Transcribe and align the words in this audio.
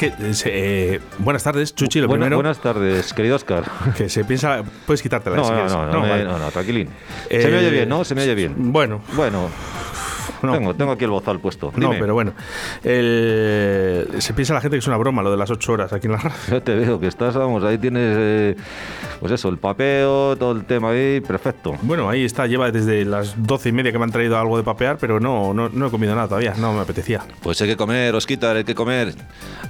Que, 0.00 0.12
eh, 0.46 1.00
buenas 1.18 1.42
tardes, 1.44 1.74
Chuchi, 1.74 2.00
lo 2.00 2.08
Buena- 2.08 2.24
primero. 2.24 2.36
Buenas 2.38 2.58
tardes, 2.60 3.12
querido 3.12 3.36
Oscar. 3.36 3.64
Que 3.96 4.08
se 4.08 4.24
piensa. 4.24 4.62
Puedes 4.86 5.02
quitártela 5.02 5.36
No, 5.36 5.44
si 5.44 5.50
no, 5.52 5.68
no, 5.68 5.92
no, 5.92 6.00
me- 6.00 6.08
vale. 6.08 6.24
no, 6.24 6.38
no, 6.38 6.50
tranquilín. 6.50 6.88
Eh, 7.28 7.42
Se 7.42 7.48
me 7.50 7.58
oye 7.58 7.70
bien, 7.70 7.88
¿no? 7.88 8.02
Se 8.04 8.14
me 8.14 8.22
oye 8.22 8.34
bien. 8.34 8.54
Bueno, 8.72 9.02
Bueno, 9.12 9.50
no. 10.42 10.52
tengo, 10.58 10.74
tengo 10.74 10.92
aquí 10.92 11.04
el 11.04 11.10
bozal 11.10 11.40
puesto. 11.40 11.72
No, 11.76 11.90
pero 11.90 12.14
bueno. 12.14 12.32
El- 12.82 14.08
se 14.18 14.34
piensa 14.34 14.54
la 14.54 14.60
gente 14.60 14.76
que 14.76 14.80
es 14.80 14.86
una 14.86 14.96
broma 14.96 15.22
lo 15.22 15.30
de 15.30 15.36
las 15.36 15.50
ocho 15.50 15.72
horas 15.72 15.92
aquí 15.92 16.06
en 16.06 16.12
la 16.14 16.18
radio. 16.18 16.36
Ya 16.50 16.60
te 16.60 16.74
veo 16.74 17.00
que 17.00 17.06
estás, 17.06 17.34
vamos, 17.34 17.62
ahí 17.64 17.78
tienes, 17.78 18.16
eh, 18.18 18.56
pues 19.20 19.32
eso, 19.32 19.48
el 19.48 19.58
papeo, 19.58 20.36
todo 20.36 20.52
el 20.52 20.64
tema 20.64 20.90
ahí, 20.90 21.20
perfecto. 21.20 21.74
Bueno, 21.82 22.08
ahí 22.08 22.24
está, 22.24 22.46
lleva 22.46 22.70
desde 22.70 23.04
las 23.04 23.34
doce 23.42 23.70
y 23.70 23.72
media 23.72 23.92
que 23.92 23.98
me 23.98 24.04
han 24.04 24.12
traído 24.12 24.38
algo 24.38 24.56
de 24.56 24.62
papear, 24.62 24.98
pero 24.98 25.20
no, 25.20 25.54
no, 25.54 25.68
no 25.68 25.86
he 25.86 25.90
comido 25.90 26.14
nada 26.14 26.28
todavía, 26.28 26.54
no 26.58 26.72
me 26.72 26.80
apetecía. 26.80 27.20
Pues 27.42 27.60
hay 27.60 27.68
que 27.68 27.76
comer, 27.76 28.14
Osquitar, 28.14 28.56
hay 28.56 28.64
que 28.64 28.74
comer. 28.74 29.14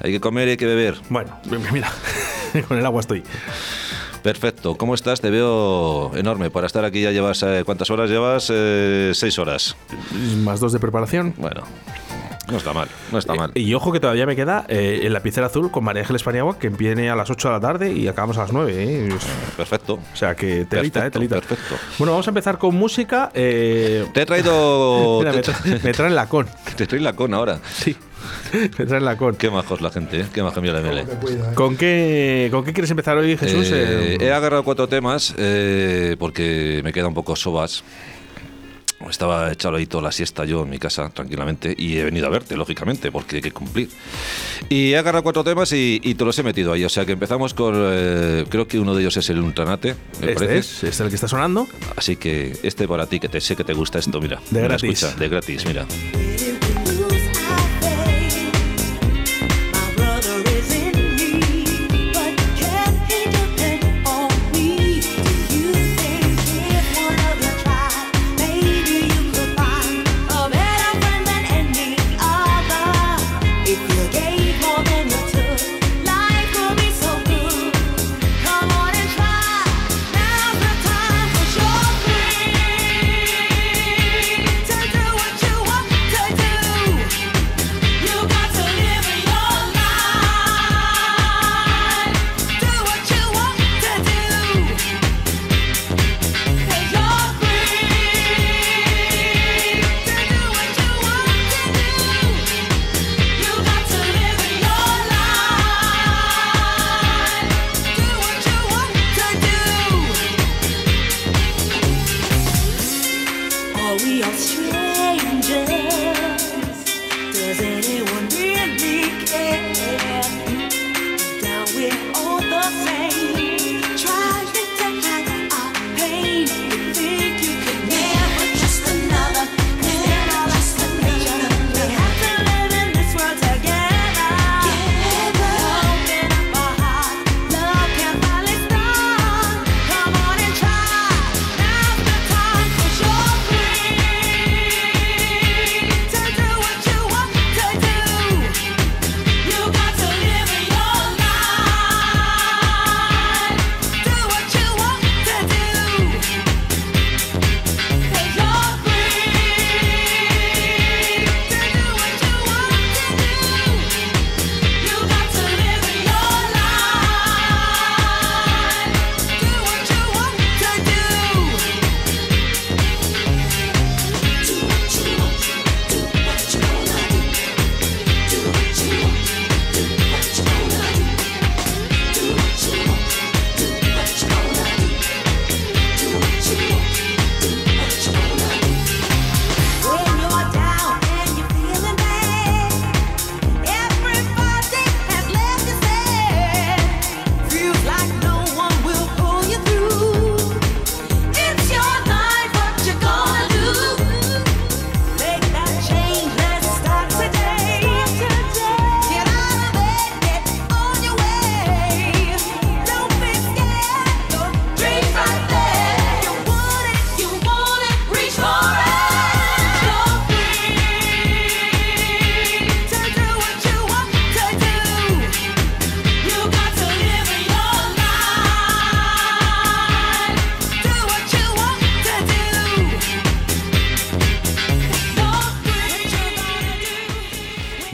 Hay 0.02 0.12
que 0.12 0.20
comer 0.20 0.48
y 0.48 0.50
hay 0.52 0.56
que 0.56 0.66
beber. 0.66 0.96
Bueno, 1.08 1.30
mira, 1.72 1.90
con 2.68 2.78
el 2.78 2.86
agua 2.86 3.00
estoy. 3.00 3.22
Perfecto. 4.22 4.76
¿Cómo 4.76 4.94
estás? 4.94 5.20
Te 5.20 5.30
veo 5.30 6.10
enorme. 6.14 6.50
Para 6.50 6.66
estar 6.66 6.84
aquí 6.84 7.02
ya 7.02 7.10
llevas... 7.10 7.42
eh, 7.42 7.62
¿Cuántas 7.64 7.90
horas 7.90 8.10
llevas? 8.10 8.50
Eh, 8.52 9.12
seis 9.14 9.38
horas. 9.38 9.76
Más 10.38 10.60
dos 10.60 10.72
de 10.72 10.78
preparación. 10.78 11.32
Bueno, 11.38 11.62
no 12.50 12.56
está 12.58 12.72
mal. 12.72 12.88
No 13.12 13.18
está 13.18 13.34
mal. 13.34 13.50
Y 13.54 13.72
ojo 13.74 13.92
que 13.92 14.00
todavía 14.00 14.26
me 14.26 14.36
queda 14.36 14.66
eh, 14.68 15.00
el 15.04 15.12
lapicero 15.14 15.46
azul 15.46 15.70
con 15.70 15.84
María 15.84 16.02
Ángeles 16.02 16.22
Paniagua, 16.22 16.58
que 16.58 16.68
viene 16.68 17.08
a 17.08 17.16
las 17.16 17.30
8 17.30 17.48
de 17.48 17.54
la 17.54 17.60
tarde 17.60 17.92
y 17.92 18.08
acabamos 18.08 18.36
a 18.38 18.42
las 18.42 18.52
9. 18.52 18.74
¿eh? 18.76 19.08
Perfecto. 19.56 19.94
O 20.12 20.16
sea 20.16 20.34
que 20.34 20.66
telita, 20.66 20.76
eh, 21.06 21.10
Perfecto, 21.10 21.18
telita. 21.18 21.34
perfecto. 21.36 21.74
Bueno, 21.98 22.12
vamos 22.12 22.26
a 22.26 22.30
empezar 22.30 22.58
con 22.58 22.74
música. 22.74 23.30
eh, 23.34 24.06
Te 24.12 24.22
he 24.22 24.26
traído... 24.26 25.18
mira, 25.24 25.32
te, 25.32 25.38
me, 25.38 25.42
tra- 25.42 25.82
me 25.82 25.92
traen 25.92 26.14
la 26.14 26.26
con. 26.28 26.46
te 26.76 26.86
trae 26.86 27.00
la 27.00 27.14
con 27.14 27.32
ahora. 27.32 27.58
Sí, 27.72 27.96
me 28.78 28.86
traen 28.86 29.04
la 29.04 29.16
con. 29.16 29.36
Qué 29.36 29.50
majos 29.50 29.80
la 29.80 29.90
gente, 29.90 30.20
¿eh? 30.20 30.26
Qué 30.32 30.42
maja 30.42 30.60
mía 30.60 30.72
la 30.72 30.80
ML. 30.80 31.54
¿Con 31.54 31.76
qué, 31.76 32.48
¿Con 32.50 32.64
qué 32.64 32.72
quieres 32.72 32.90
empezar 32.90 33.16
hoy, 33.16 33.36
Jesús? 33.36 33.68
Eh, 33.72 34.14
Eh, 34.14 34.18
he 34.20 34.32
agarrado 34.32 34.62
cuatro 34.64 34.88
temas 34.88 35.34
eh, 35.38 36.16
porque 36.18 36.80
me 36.84 36.92
queda 36.92 37.08
un 37.08 37.14
poco 37.14 37.36
sobas. 37.36 37.82
Estaba 39.08 39.50
echado 39.50 39.76
ahí 39.76 39.86
toda 39.86 40.02
la 40.02 40.12
siesta 40.12 40.44
yo 40.44 40.62
en 40.64 40.68
mi 40.68 40.78
casa 40.78 41.08
tranquilamente 41.08 41.74
y 41.76 41.96
he 41.96 42.04
venido 42.04 42.26
a 42.26 42.28
verte, 42.28 42.54
lógicamente, 42.54 43.10
porque 43.10 43.36
hay 43.36 43.42
que 43.42 43.50
cumplir. 43.50 43.88
Y 44.68 44.92
he 44.92 44.98
agarrado 44.98 45.22
cuatro 45.22 45.42
temas 45.42 45.72
y, 45.72 45.98
y 46.04 46.14
te 46.16 46.22
los 46.26 46.38
he 46.38 46.42
metido 46.42 46.70
ahí. 46.74 46.84
O 46.84 46.88
sea 46.90 47.06
que 47.06 47.12
empezamos 47.12 47.54
con. 47.54 47.72
eh, 47.76 48.44
creo 48.50 48.68
que 48.68 48.78
uno 48.78 48.94
de 48.94 49.00
ellos 49.00 49.16
es 49.16 49.30
el 49.30 49.40
Ultranate, 49.40 49.94
me 50.20 50.32
este 50.32 50.34
parece. 50.34 50.58
es, 50.58 50.74
este 50.74 50.88
es 50.88 51.00
el 51.00 51.08
que 51.08 51.14
está 51.14 51.28
sonando. 51.28 51.66
Así 51.96 52.16
que 52.16 52.52
este 52.62 52.86
para 52.86 53.06
ti, 53.06 53.18
que 53.20 53.30
te 53.30 53.40
sé 53.40 53.56
que 53.56 53.64
te 53.64 53.72
gusta 53.72 53.98
esto, 53.98 54.20
mira. 54.20 54.36
De 54.50 54.60
Mira, 54.60 54.68
gratis. 54.68 55.02
escucha, 55.02 55.18
de 55.18 55.28
gratis, 55.30 55.64
mira. 55.64 55.86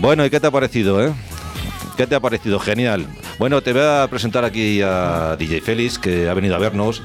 Bueno, 0.06 0.24
¿y 0.24 0.30
qué 0.30 0.38
te 0.38 0.46
ha 0.46 0.52
parecido, 0.52 1.04
eh? 1.04 1.12
¿Qué 1.96 2.06
te 2.06 2.14
ha 2.14 2.20
parecido? 2.20 2.60
Genial. 2.60 3.08
Bueno, 3.40 3.60
te 3.60 3.72
voy 3.72 3.82
a 3.82 4.06
presentar 4.08 4.44
aquí 4.44 4.80
a 4.80 5.34
DJ 5.36 5.60
Félix, 5.60 5.98
que 5.98 6.28
ha 6.28 6.34
venido 6.34 6.54
a 6.54 6.58
vernos 6.60 7.02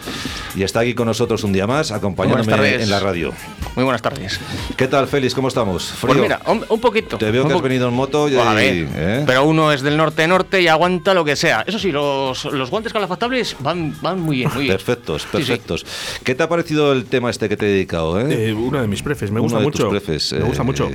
y 0.55 0.61
está 0.61 0.81
aquí 0.81 0.93
con 0.93 1.07
nosotros 1.07 1.43
un 1.43 1.51
día 1.51 1.65
más, 1.65 1.91
acompañándome 1.91 2.75
en 2.75 2.91
la 2.91 2.99
radio. 2.99 3.33
Muy 3.75 3.85
buenas 3.85 4.03
tardes. 4.03 4.39
¿Qué 4.77 4.87
tal, 4.87 5.07
Félix? 5.07 5.33
¿Cómo 5.33 5.47
estamos? 5.47 5.83
¿Frío? 5.83 6.09
Pues 6.13 6.21
mira, 6.21 6.41
un, 6.45 6.63
un 6.69 6.79
poquito. 6.79 7.17
Te 7.17 7.31
veo 7.31 7.47
que 7.47 7.55
has 7.55 7.61
venido 7.63 7.87
en 7.87 7.95
moto 7.95 8.29
y... 8.29 8.33
Pues 8.33 8.45
a 8.45 8.53
ver, 8.53 8.87
¿eh? 8.95 9.23
pero 9.25 9.45
uno 9.45 9.71
es 9.71 9.81
del 9.81 9.97
norte-norte 9.97 10.61
y 10.61 10.67
aguanta 10.67 11.15
lo 11.15 11.25
que 11.25 11.35
sea. 11.35 11.63
Eso 11.65 11.79
sí, 11.79 11.91
los, 11.91 12.45
los 12.45 12.69
guantes 12.69 12.93
calefactables 12.93 13.55
van, 13.61 13.95
van 14.03 14.19
muy 14.19 14.35
bien, 14.37 14.51
muy 14.53 14.65
bien. 14.65 14.75
Perfectos, 14.75 15.23
Sí, 15.23 15.27
sí. 15.31 15.37
perfectos. 15.37 15.87
¿Qué 16.23 16.35
te 16.35 16.43
ha 16.43 16.49
parecido 16.49 16.93
el 16.93 17.05
tema 17.05 17.31
este 17.31 17.49
que 17.49 17.57
te 17.57 17.65
he 17.65 17.69
dedicado? 17.69 18.19
Eh? 18.21 18.49
Eh, 18.49 18.53
uno 18.53 18.79
de 18.79 18.87
mis 18.87 19.01
prefes, 19.01 19.31
me 19.31 19.39
gusta 19.39 19.57
Uno 19.57 19.61
de 19.61 19.65
mucho. 19.71 19.83
tus 19.85 19.89
prefes, 19.89 20.33
me 20.33 20.43
gusta 20.43 20.61
eh, 20.61 20.65
mucho. 20.65 20.91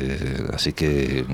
Así 0.55 0.73
que 0.73 1.25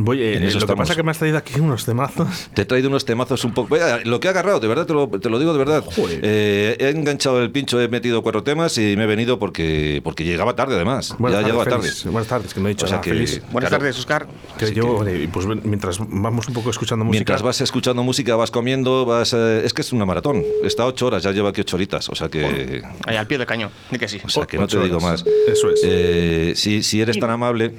Voy, 0.00 0.22
eh, 0.22 0.34
lo 0.34 0.40
que 0.40 0.46
estamos. 0.58 0.76
pasa 0.76 0.92
es 0.92 0.96
que 0.96 1.02
me 1.02 1.10
has 1.10 1.18
traído 1.18 1.38
aquí 1.38 1.58
unos 1.58 1.84
temazos. 1.84 2.48
te 2.54 2.62
he 2.62 2.64
traído 2.64 2.88
unos 2.88 3.04
temazos 3.04 3.44
un 3.44 3.52
poco... 3.52 3.76
Lo 4.04 4.20
que 4.20 4.28
he 4.28 4.30
agarrado, 4.30 4.60
de 4.60 4.68
verdad, 4.68 4.86
te 4.86 4.92
lo, 4.92 5.08
te 5.08 5.28
lo 5.28 5.40
digo 5.40 5.52
de 5.52 5.58
verdad. 5.58 5.82
Joder. 5.84 6.20
Eh, 6.22 6.76
he 6.78 6.90
enganchado 6.90 7.42
el 7.42 7.50
pincho, 7.50 7.80
he 7.80 7.88
metido 7.88 8.22
cuatro 8.22 8.44
temas 8.44 8.78
y 8.78 8.96
me 8.96 9.04
he 9.04 9.06
venido 9.06 9.40
porque, 9.40 10.00
porque 10.04 10.22
llegaba 10.22 10.54
tarde, 10.54 10.76
además. 10.76 11.16
Buenas 11.18 11.40
ya 11.40 11.48
tardes, 11.48 11.64
llegaba 11.64 11.64
tarde. 11.82 12.10
Buenas 12.12 12.28
tardes, 12.28 12.54
que 12.54 12.60
no 12.60 12.66
he 12.68 12.70
dicho 12.70 12.84
O 12.84 12.88
sea 12.88 12.98
nada, 12.98 13.02
que- 13.04 13.10
Félix. 13.10 13.42
Buenas 13.50 13.70
Claro. 13.70 13.82
tardes, 13.82 13.98
Oscar. 13.98 14.28
Que 14.56 14.72
yo, 14.72 15.04
que- 15.04 15.24
eh, 15.24 15.28
pues 15.32 15.46
mientras 15.46 15.98
vamos 15.98 16.46
un 16.46 16.54
poco 16.54 16.70
escuchando 16.70 17.04
música. 17.04 17.18
Mientras 17.18 17.42
vas 17.42 17.60
escuchando 17.60 18.04
música, 18.04 18.36
vas 18.36 18.52
comiendo, 18.52 19.04
vas... 19.04 19.32
eh, 19.32 19.62
es 19.64 19.74
que 19.74 19.82
es 19.82 19.92
una 19.92 20.06
maratón. 20.06 20.44
Está 20.62 20.86
ocho 20.86 21.08
horas, 21.08 21.24
ya 21.24 21.32
lleva 21.32 21.48
aquí 21.50 21.62
ocho 21.62 21.74
horitas. 21.76 22.08
O 22.08 22.14
sea 22.14 22.28
que... 22.28 22.82
Ahí 23.04 23.16
al 23.16 23.26
pie 23.26 23.36
del 23.38 23.46
cañón, 23.48 23.70
di 23.90 23.98
que 23.98 24.06
sí. 24.06 24.20
O 24.24 24.28
sea 24.28 24.46
que 24.46 24.58
no 24.58 24.68
te 24.68 24.78
digo 24.78 25.00
más. 25.00 25.24
Eso 25.48 25.70
es. 25.72 25.80
Eh, 25.82 26.52
si, 26.54 26.84
si 26.84 27.00
eres 27.00 27.18
tan 27.18 27.30
amable, 27.30 27.72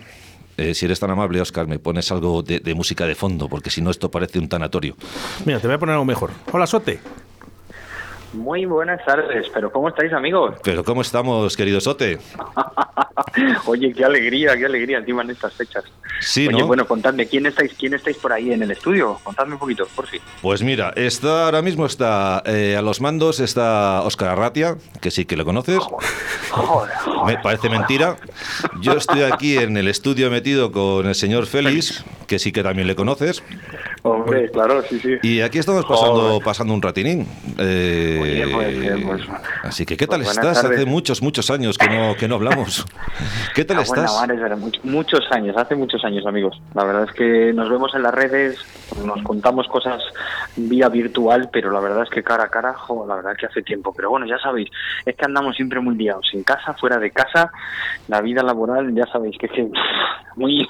eh, 0.59 0.73
si 0.75 0.85
eres 0.85 0.99
tan 0.99 1.09
amable, 1.11 1.41
Oscar, 1.41 1.67
me 1.67 1.79
pones 1.79 2.11
algo 2.11 2.43
de, 2.43 2.59
de 2.59 2.73
música 2.75 3.05
de 3.05 3.15
fondo, 3.15 3.47
porque 3.47 3.69
si 3.69 3.81
no 3.81 3.89
esto 3.89 4.11
parece 4.11 4.39
un 4.39 4.47
tanatorio. 4.49 4.95
Mira, 5.45 5.59
te 5.59 5.67
voy 5.67 5.75
a 5.75 5.79
poner 5.79 5.93
algo 5.93 6.05
mejor. 6.05 6.31
Hola, 6.51 6.67
Sote. 6.67 6.99
Muy 8.33 8.65
buenas 8.65 9.03
tardes, 9.05 9.47
pero 9.53 9.71
¿cómo 9.71 9.89
estáis 9.89 10.13
amigos? 10.13 10.55
Pero 10.63 10.83
¿cómo 10.83 11.01
estamos, 11.01 11.57
querido 11.57 11.81
Sote? 11.81 12.19
Oye, 13.65 13.93
qué 13.93 14.05
alegría, 14.05 14.55
qué 14.55 14.65
alegría 14.65 14.99
encima 14.99 15.23
en 15.23 15.31
estas 15.31 15.53
fechas. 15.53 15.83
Sí, 16.19 16.47
Oye, 16.47 16.59
¿no? 16.59 16.67
bueno, 16.67 16.85
contadme, 16.85 17.27
¿quién 17.27 17.45
estáis, 17.45 17.73
quién 17.73 17.93
estáis 17.93 18.17
por 18.17 18.31
ahí 18.31 18.51
en 18.51 18.61
el 18.61 18.71
estudio? 18.71 19.19
Contadme 19.23 19.53
un 19.53 19.59
poquito, 19.59 19.87
por 19.95 20.07
fin. 20.07 20.21
Pues 20.41 20.61
mira, 20.61 20.93
está 20.95 21.45
ahora 21.45 21.61
mismo 21.61 21.85
está 21.85 22.43
eh, 22.45 22.75
a 22.77 22.81
los 22.81 23.01
mandos 23.01 23.39
está 23.39 24.01
Oscar 24.03 24.29
Arratia, 24.29 24.75
que 25.01 25.11
sí 25.11 25.25
que 25.25 25.35
lo 25.35 25.45
conoces. 25.45 25.79
Joder, 26.51 26.93
Me 27.25 27.37
parece 27.37 27.69
mentira. 27.69 28.17
Yo 28.81 28.93
estoy 28.93 29.23
aquí 29.23 29.57
en 29.57 29.77
el 29.77 29.87
estudio 29.87 30.29
metido 30.29 30.71
con 30.71 31.07
el 31.07 31.15
señor 31.15 31.45
Félix, 31.45 32.03
que 32.27 32.39
sí 32.39 32.51
que 32.51 32.63
también 32.63 32.87
le 32.87 32.95
conoces. 32.95 33.43
Hombre, 34.03 34.49
claro, 34.51 34.81
sí, 34.83 34.99
sí. 34.99 35.15
Y 35.23 35.41
aquí 35.41 35.59
estamos 35.59 35.85
pasando, 35.85 36.21
Joder. 36.21 36.43
pasando 36.43 36.73
un 36.73 36.81
ratinín. 36.81 37.27
Eh, 37.57 38.19
Oye, 38.21 38.47
pues, 38.53 38.67
eh, 38.75 39.03
pues, 39.05 39.21
así 39.63 39.85
que, 39.85 39.97
¿qué 39.97 40.07
tal 40.07 40.21
pues 40.21 40.35
buenas 40.35 40.57
estás? 40.57 40.71
Hace 40.71 40.85
muchos, 40.85 41.21
muchos 41.21 41.49
años 41.51 41.77
que 41.77 41.87
no, 41.89 42.15
que 42.15 42.27
no 42.27 42.35
hablamos. 42.35 42.85
¿Qué 43.55 43.65
tal 43.65 43.77
Ah, 43.79 43.83
bueno, 43.87 44.03
estás? 44.03 44.19
vale, 44.19 44.55
muchos 44.83 45.21
años, 45.31 45.55
hace 45.57 45.75
muchos 45.75 46.03
años, 46.03 46.25
amigos. 46.25 46.61
La 46.73 46.83
verdad 46.83 47.05
es 47.09 47.11
que 47.15 47.51
nos 47.53 47.69
vemos 47.69 47.93
en 47.95 48.03
las 48.03 48.13
redes, 48.13 48.57
nos 49.05 49.21
contamos 49.23 49.67
cosas 49.67 50.01
vía 50.55 50.89
virtual, 50.89 51.49
pero 51.51 51.71
la 51.71 51.79
verdad 51.79 52.03
es 52.03 52.09
que 52.09 52.23
cara 52.23 52.45
a 52.45 52.49
cara, 52.49 52.73
jo, 52.73 53.05
la 53.07 53.15
verdad 53.15 53.33
es 53.33 53.37
que 53.39 53.45
hace 53.47 53.61
tiempo. 53.61 53.93
Pero 53.95 54.09
bueno, 54.09 54.25
ya 54.25 54.37
sabéis, 54.39 54.69
es 55.05 55.15
que 55.15 55.25
andamos 55.25 55.55
siempre 55.55 55.79
muy 55.79 55.95
liados, 55.95 56.29
en 56.33 56.43
casa, 56.43 56.73
fuera 56.73 56.97
de 56.97 57.11
casa, 57.11 57.51
la 58.07 58.21
vida 58.21 58.43
laboral, 58.43 58.93
ya 58.93 59.05
sabéis 59.07 59.37
que 59.37 59.45
es 59.47 59.51
que 59.51 59.69
muy, 60.35 60.67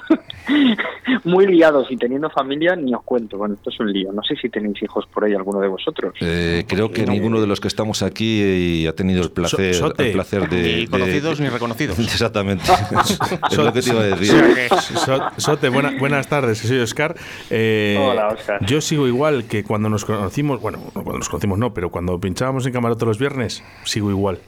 muy 1.24 1.46
liados 1.46 1.90
y 1.90 1.96
teniendo 1.96 2.30
familia, 2.30 2.74
ni 2.76 2.94
os 2.94 3.02
cuento. 3.02 3.19
Bueno, 3.36 3.54
esto 3.54 3.70
es 3.70 3.80
un 3.80 3.92
lío. 3.92 4.12
No 4.12 4.22
sé 4.22 4.36
si 4.36 4.48
tenéis 4.48 4.82
hijos 4.82 5.06
por 5.12 5.24
ahí, 5.24 5.34
alguno 5.34 5.60
de 5.60 5.68
vosotros. 5.68 6.14
Eh, 6.20 6.64
creo 6.66 6.90
que 6.90 7.06
ninguno 7.06 7.40
de 7.40 7.46
los 7.46 7.60
que 7.60 7.68
estamos 7.68 8.02
aquí 8.02 8.40
eh, 8.42 8.88
ha 8.88 8.92
tenido 8.94 9.22
el 9.22 9.30
placer, 9.30 9.74
So- 9.74 9.94
el 9.98 10.12
placer 10.12 10.48
de, 10.48 10.56
Ni 10.62 10.80
de- 10.86 10.88
conocidos 10.88 11.40
ni 11.40 11.48
reconocidos. 11.48 11.98
Exactamente. 12.00 12.64
es 13.50 13.56
lo 13.58 13.72
que 13.72 13.82
te 13.82 13.90
iba 13.90 14.00
a 14.00 14.04
O 14.04 14.16
decir. 14.16 14.26
sea 14.28 14.54
que- 14.54 14.68
So- 14.98 15.20
Sote, 15.36 15.68
buena- 15.68 15.92
buenas 15.98 16.28
tardes, 16.28 16.58
soy 16.58 16.78
Oscar. 16.78 17.14
Eh, 17.50 17.96
Hola, 18.00 18.28
Óscar. 18.28 18.64
Yo 18.66 18.80
sigo 18.80 19.06
igual 19.06 19.44
que 19.44 19.64
cuando 19.64 19.88
nos 19.88 20.04
conocimos, 20.04 20.60
bueno, 20.60 20.78
no, 20.94 21.02
cuando 21.02 21.18
nos 21.18 21.28
conocimos 21.28 21.58
no, 21.58 21.74
pero 21.74 21.90
cuando 21.90 22.18
pinchábamos 22.20 22.66
en 22.66 22.72
camarote 22.72 23.04
los 23.06 23.18
viernes, 23.18 23.62
sigo 23.84 24.10
igual. 24.10 24.38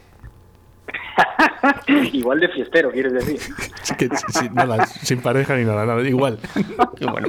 Igual 2.12 2.40
de 2.40 2.48
fiestero, 2.48 2.90
quieres 2.90 3.12
decir. 3.12 3.38
Es 3.82 3.92
que, 3.96 4.08
sí, 4.28 4.48
nada, 4.52 4.86
sin 4.86 5.20
pareja 5.20 5.56
ni 5.56 5.64
nada, 5.64 5.84
nada, 5.86 6.02
igual. 6.08 6.38
Qué 6.98 7.06
bueno. 7.06 7.28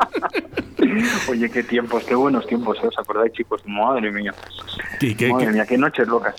Oye, 1.29 1.49
qué 1.49 1.63
tiempos, 1.63 2.03
qué 2.03 2.13
buenos 2.13 2.45
tiempos, 2.45 2.77
¿eh? 2.83 2.87
¿os 2.87 2.97
acordáis, 2.99 3.31
chicos? 3.33 3.61
Madre 3.65 4.11
mía. 4.11 4.33
Qué, 4.99 5.15
Madre 5.31 5.45
qué- 5.47 5.51
mía, 5.51 5.65
qué 5.65 5.77
noches 5.77 6.07
locas. 6.07 6.35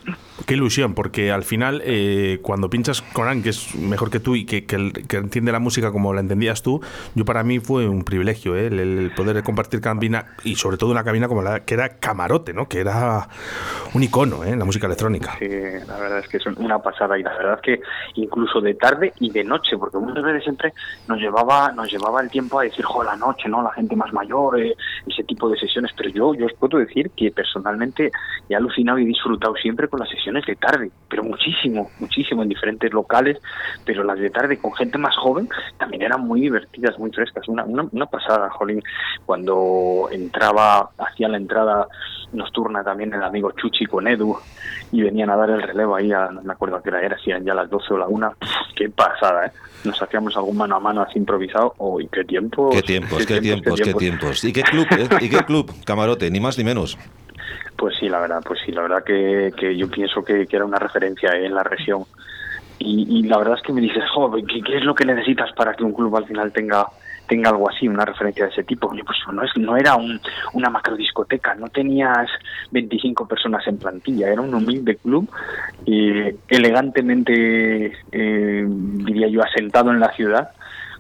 qué 0.47 0.55
ilusión, 0.55 0.95
porque 0.95 1.33
al 1.33 1.43
final, 1.45 1.83
eh, 1.85 2.39
cuando 2.43 2.69
pinchas 2.71 3.01
con 3.03 3.27
alguien 3.27 3.43
que 3.43 3.51
es 3.51 3.75
mejor 3.75 4.11
que 4.11 4.21
tú 4.21 4.37
y 4.37 4.45
que, 4.45 4.65
que 4.65 5.17
entiende 5.17 5.51
la 5.51 5.59
música 5.61 5.91
como 5.91 6.13
la 6.13 6.21
entendías 6.21 6.63
tú, 6.63 6.81
yo 7.15 7.25
para 7.25 7.43
mí 7.43 7.59
fue 7.59 7.89
un 7.89 8.05
privilegio, 8.05 8.55
¿eh? 8.57 8.67
el, 8.69 8.79
el 8.79 9.11
poder 9.17 9.43
compartir 9.43 9.81
cabina 9.81 10.27
y 10.45 10.55
sobre 10.57 10.77
todo 10.77 10.91
una 10.91 11.05
cabina 11.05 11.27
como 11.27 11.43
la 11.43 11.65
que 11.65 11.75
era 11.75 11.89
Camarote, 11.99 12.53
¿no? 12.53 12.69
que 12.69 12.81
era 12.81 13.29
un 13.95 14.03
icono 14.03 14.45
¿eh? 14.45 14.51
en 14.51 14.59
la 14.59 14.65
música 14.65 14.87
electrónica. 14.87 15.37
Sí, 15.39 15.49
la 15.49 15.97
verdad 15.99 16.19
es 16.21 16.29
que 16.29 16.37
es 16.37 16.47
una 16.47 16.79
pasada 16.81 17.19
y 17.19 17.23
la 17.23 17.35
verdad 17.37 17.55
es 17.57 17.61
que 17.63 17.81
incluso 18.15 18.61
de 18.61 18.75
tarde 18.75 19.13
y 19.21 19.31
de 19.31 19.45
noche, 19.45 19.77
porque 19.79 19.99
muchas 19.99 20.23
veces 20.23 20.45
siempre 20.45 20.73
nos 21.09 21.19
llevaba 21.19 21.73
nos 21.73 21.91
llevaba 21.91 22.21
el 22.21 22.31
tiempo 22.31 22.59
a 22.61 22.65
decir, 22.65 22.85
jo, 22.85 23.03
la 23.03 23.17
noche, 23.17 23.49
¿no? 23.49 23.63
La 23.63 23.73
gente 23.73 23.97
más 23.97 24.13
mayor, 24.13 24.59
eh, 24.61 24.75
ese 25.07 25.25
tipo 25.25 25.49
de 25.49 25.59
sesiones, 25.59 25.93
pero 25.97 26.11
yo, 26.11 26.35
yo 26.35 26.47
os 26.47 26.53
puedo 26.55 26.79
decir 26.79 27.11
que 27.11 27.31
personalmente 27.31 28.11
he 28.49 28.55
alucinado 28.55 28.99
y 28.99 29.05
disfrutado 29.05 29.55
siempre 29.57 29.89
con 29.89 30.01
las 30.01 30.09
sesiones 30.09 30.45
de 30.47 30.57
tarde, 30.57 30.91
pero 31.09 31.23
muchísimo, 31.25 31.91
muchísimo 32.01 32.43
en 32.43 32.49
diferentes 32.49 32.93
locales, 32.93 33.39
pero 33.85 34.05
las 34.05 34.19
de 34.19 34.31
tarde 34.31 34.59
con 34.59 34.73
gente 34.75 34.99
más 34.99 35.17
joven 35.17 35.49
también 35.79 36.03
eran 36.03 36.23
muy 36.23 36.41
divertidas, 36.41 36.99
muy 36.99 37.11
frescas, 37.11 37.49
una, 37.49 37.65
una, 37.65 37.87
una 37.91 38.07
pasada, 38.07 38.51
Jolín, 38.51 38.83
cuando 39.27 40.09
entraba, 40.11 40.91
hacía 40.99 41.29
la 41.29 41.37
entrada 41.37 41.89
nocturna 42.33 42.83
también 42.83 43.13
el 43.15 43.23
amigo 43.23 43.53
Chuchi 43.53 43.87
con 43.87 44.09
Edu 44.09 44.37
y 44.93 45.03
venían 45.03 45.31
a 45.31 45.37
dar 45.37 45.51
el 45.51 45.63
relevo 45.63 45.95
ahí, 45.95 46.09
no 46.09 46.43
me 46.43 46.53
acuerdo 46.53 46.77
hora 46.85 47.01
era, 47.01 47.17
eran 47.25 47.45
ya 47.45 47.55
las 47.55 47.71
12 47.75 47.95
o 47.95 47.99
la 47.99 48.07
1, 48.07 48.35
qué 48.75 48.89
pasada, 48.89 49.47
¿eh? 49.47 49.53
Nos 49.85 50.01
hacíamos 50.01 50.35
algún 50.37 50.57
mano 50.57 50.77
a 50.77 50.81
mano 50.81 51.03
así 51.03 51.19
improvisado, 51.19 51.75
uy, 51.79 52.09
qué 52.11 52.25
tiempo. 52.25 52.71
Qué 52.71 52.83
tiempos, 52.83 53.27
qué 53.27 53.41
tiempos, 53.41 53.81
qué 53.81 53.93
tiempos. 53.95 54.45
¿Y 54.45 54.53
qué 54.53 54.63
club? 54.63 54.87
eh? 54.93 55.09
¿Y 55.21 55.29
qué 55.29 55.45
club? 55.45 55.71
Camarote, 55.85 56.31
ni 56.31 56.41
más 56.41 56.57
ni 56.57 56.65
menos. 56.65 56.97
Pues 57.77 57.97
sí, 57.99 58.09
la 58.09 58.21
verdad, 58.21 58.41
pues 58.47 58.61
sí, 58.65 58.73
la 58.73 58.83
verdad 58.83 59.05
que, 59.05 59.53
que 59.59 59.77
yo 59.77 59.91
pienso 59.91 60.25
que, 60.25 60.47
que 60.47 60.57
era 60.57 60.65
una 60.65 60.79
referencia 60.79 61.33
eh, 61.33 61.47
en 61.47 61.55
la 61.55 61.63
región. 61.65 62.05
Y, 62.79 63.19
y 63.19 63.23
la 63.25 63.39
verdad 63.39 63.57
es 63.57 63.63
que 63.63 63.73
me 63.73 63.81
dices, 63.81 64.03
joder, 64.15 64.45
¿qué, 64.47 64.63
qué 64.63 64.79
es 64.79 64.85
lo 64.85 64.95
que 64.95 65.05
necesitas 65.05 65.53
para 65.53 65.75
que 65.75 65.85
un 65.85 65.93
club 65.93 66.17
al 66.17 66.27
final 66.27 66.53
tenga 66.53 66.87
tenga 67.27 67.51
algo 67.51 67.71
así, 67.71 67.89
una 67.89 68.05
referencia 68.05 68.47
de 68.47 68.53
ese 68.53 68.65
tipo? 68.65 68.89
Pues 68.89 69.19
no, 69.33 69.43
es, 69.43 69.51
no 69.57 69.77
era 69.77 69.97
un, 69.97 70.21
una 70.53 70.71
macrodiscoteca, 70.71 71.55
no 71.55 71.69
tenías 71.69 72.29
25 72.75 73.27
personas 73.27 73.67
en 73.67 73.79
plantilla, 73.79 74.29
era 74.29 74.43
un 74.43 74.53
humilde 74.53 74.97
club, 74.97 75.29
eh, 75.87 76.37
elegantemente, 76.49 77.93
eh, 78.13 78.65
diría 78.69 79.29
yo, 79.29 79.43
asentado 79.43 79.91
en 79.91 80.01
la 80.01 80.13
ciudad, 80.13 80.51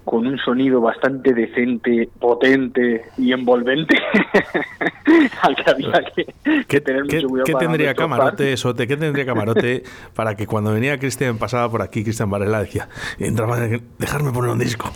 con 0.05 0.27
un 0.27 0.39
sonido 0.39 0.81
bastante 0.81 1.33
decente, 1.33 2.09
potente 2.21 3.07
y 3.17 3.33
envolvente, 3.33 3.97
al 5.43 5.57
que 5.57 5.71
había 5.71 6.05
que, 6.15 6.25
que 6.25 6.65
¿Qué, 6.69 6.81
tener 6.81 7.05
mucho 7.05 7.27
cuidado 7.27 7.45
qué 7.47 7.53
para 7.53 7.67
tendría. 7.67 7.95
Camarote, 7.95 8.57
Sote? 8.57 8.87
¿Qué 8.87 8.97
tendría 8.97 9.27
Camarote 9.27 9.83
para 10.15 10.35
que 10.37 10.47
cuando 10.47 10.73
venía 10.73 10.99
Cristian, 10.99 11.39
pasaba 11.39 11.71
por 11.71 11.83
aquí, 11.83 12.05
Cristian 12.05 12.31
Varela 12.31 12.61
decía, 12.61 12.89
entraba, 13.19 13.59
dejarme 13.99 14.31
poner 14.33 14.51
un 14.51 14.59
disco? 14.59 14.93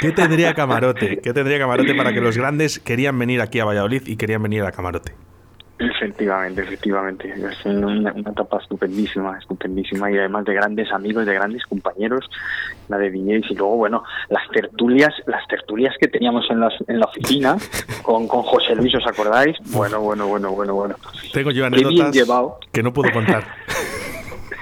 ¿Qué 0.00 0.10
tendría 0.10 0.52
Camarote? 0.54 1.20
¿Qué 1.22 1.32
tendría 1.32 1.58
Camarote 1.58 1.94
para 1.94 2.12
que 2.12 2.20
los 2.20 2.36
grandes 2.36 2.78
querían 2.78 3.18
venir 3.18 3.40
aquí 3.40 3.60
a 3.60 3.64
Valladolid 3.64 4.02
y 4.06 4.16
querían 4.16 4.42
venir 4.42 4.62
a 4.64 4.72
Camarote? 4.72 5.27
Efectivamente, 5.78 6.62
efectivamente. 6.62 7.32
Es 7.32 7.64
una, 7.64 8.12
una 8.12 8.30
etapa 8.30 8.58
estupendísima, 8.60 9.38
estupendísima 9.38 10.10
y 10.10 10.18
además 10.18 10.44
de 10.44 10.54
grandes 10.54 10.90
amigos, 10.92 11.24
de 11.24 11.34
grandes 11.34 11.64
compañeros, 11.66 12.28
la 12.88 12.98
de 12.98 13.10
DJs 13.10 13.50
y 13.50 13.54
luego, 13.54 13.76
bueno, 13.76 14.02
las 14.28 14.48
tertulias, 14.50 15.14
las 15.26 15.46
tertulias 15.46 15.94
que 16.00 16.08
teníamos 16.08 16.50
en, 16.50 16.60
las, 16.60 16.74
en 16.88 16.98
la 16.98 17.06
oficina 17.06 17.56
con, 18.02 18.26
con 18.26 18.42
José 18.42 18.74
Luis, 18.74 18.94
¿os 18.96 19.06
acordáis? 19.06 19.56
Bueno, 19.70 20.00
bueno, 20.00 20.26
bueno, 20.26 20.50
bueno, 20.50 20.74
bueno. 20.74 20.96
Tengo 21.32 21.52
yo 21.52 21.66
anécdotas 21.66 22.14
llevado. 22.14 22.58
que 22.72 22.82
no 22.82 22.92
puedo 22.92 23.12
contar. 23.12 23.44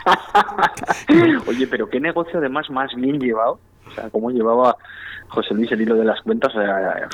Oye, 1.46 1.66
pero 1.66 1.88
qué 1.88 2.00
negocio 2.00 2.38
además 2.38 2.70
más 2.70 2.94
bien 2.94 3.18
llevado 3.18 3.58
O 3.88 3.90
sea, 3.94 4.10
cómo 4.10 4.30
llevaba 4.30 4.76
José 5.28 5.54
Luis 5.54 5.70
el 5.72 5.80
hilo 5.80 5.96
de 5.96 6.04
las 6.04 6.20
cuentas, 6.22 6.52
sea, 6.54 7.08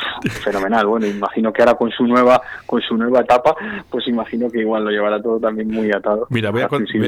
fenomenal. 0.45 0.87
Bueno, 0.87 1.07
imagino 1.07 1.51
que 1.53 1.63
ahora 1.63 1.75
con 1.77 1.91
su 1.91 2.07
nueva 2.07 2.43
con 2.67 2.81
su 2.83 2.97
nueva 2.97 3.21
etapa, 3.21 3.55
pues 3.91 4.07
imagino 4.07 4.51
que 4.51 4.61
igual 4.61 4.85
lo 4.85 4.91
llevará 4.91 5.21
todo 5.23 5.41
también 5.41 5.69
muy 5.69 5.91
atado. 5.91 6.27
Mira, 6.31 6.51
voy 6.51 6.61
a, 6.61 6.69
con- 6.69 6.81
voy- 6.99 7.07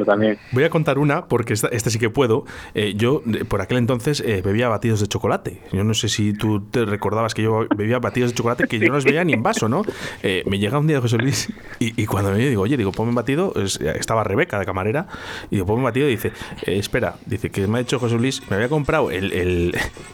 voy 0.52 0.64
contar 0.70 0.98
una, 0.98 1.26
porque 1.26 1.52
esta, 1.52 1.68
esta 1.68 1.90
sí 1.90 1.98
que 1.98 2.08
puedo. 2.10 2.44
Eh, 2.74 2.94
yo, 2.96 3.22
eh, 3.26 3.44
por 3.44 3.60
aquel 3.60 3.78
entonces, 3.78 4.20
eh, 4.20 4.40
bebía 4.42 4.68
batidos 4.70 5.00
de 5.00 5.06
chocolate. 5.06 5.60
Yo 5.72 5.84
no 5.84 5.92
sé 5.94 6.08
si 6.08 6.32
tú 6.32 6.60
te 6.70 6.84
recordabas 6.86 7.34
que 7.34 7.42
yo 7.42 7.66
bebía 7.76 7.98
batidos 7.98 8.30
de 8.30 8.36
chocolate, 8.36 8.66
que 8.66 8.78
yo 8.78 8.88
no 8.88 8.94
los 8.94 9.04
veía 9.04 9.24
ni 9.24 9.34
en 9.34 9.42
vaso, 9.42 9.68
¿no? 9.68 9.82
Eh, 10.22 10.42
me 10.46 10.58
llega 10.58 10.78
un 10.78 10.86
día 10.86 11.00
José 11.02 11.18
Luis 11.18 11.52
y, 11.80 12.00
y 12.02 12.06
cuando 12.06 12.30
me 12.30 12.38
digo, 12.38 12.62
oye, 12.62 12.76
digo, 12.78 12.92
ponme 12.92 13.10
un 13.10 13.14
batido. 13.14 13.52
es- 13.56 13.78
estaba 13.80 14.24
Rebeca, 14.24 14.58
de 14.58 14.64
camarera, 14.64 15.06
y 15.50 15.56
digo, 15.56 15.66
ponme 15.66 15.78
un 15.80 15.84
batido. 15.84 16.06
Y 16.08 16.12
dice, 16.12 16.28
eh, 16.66 16.78
espera, 16.78 17.16
dice 17.26 17.50
que 17.50 17.66
me 17.66 17.78
ha 17.78 17.82
dicho 17.82 17.98
José 17.98 18.16
Luis, 18.16 18.40
me 18.48 18.56
había 18.56 18.68
comprado 18.70 19.10
el, 19.10 19.32
el- 19.32 19.53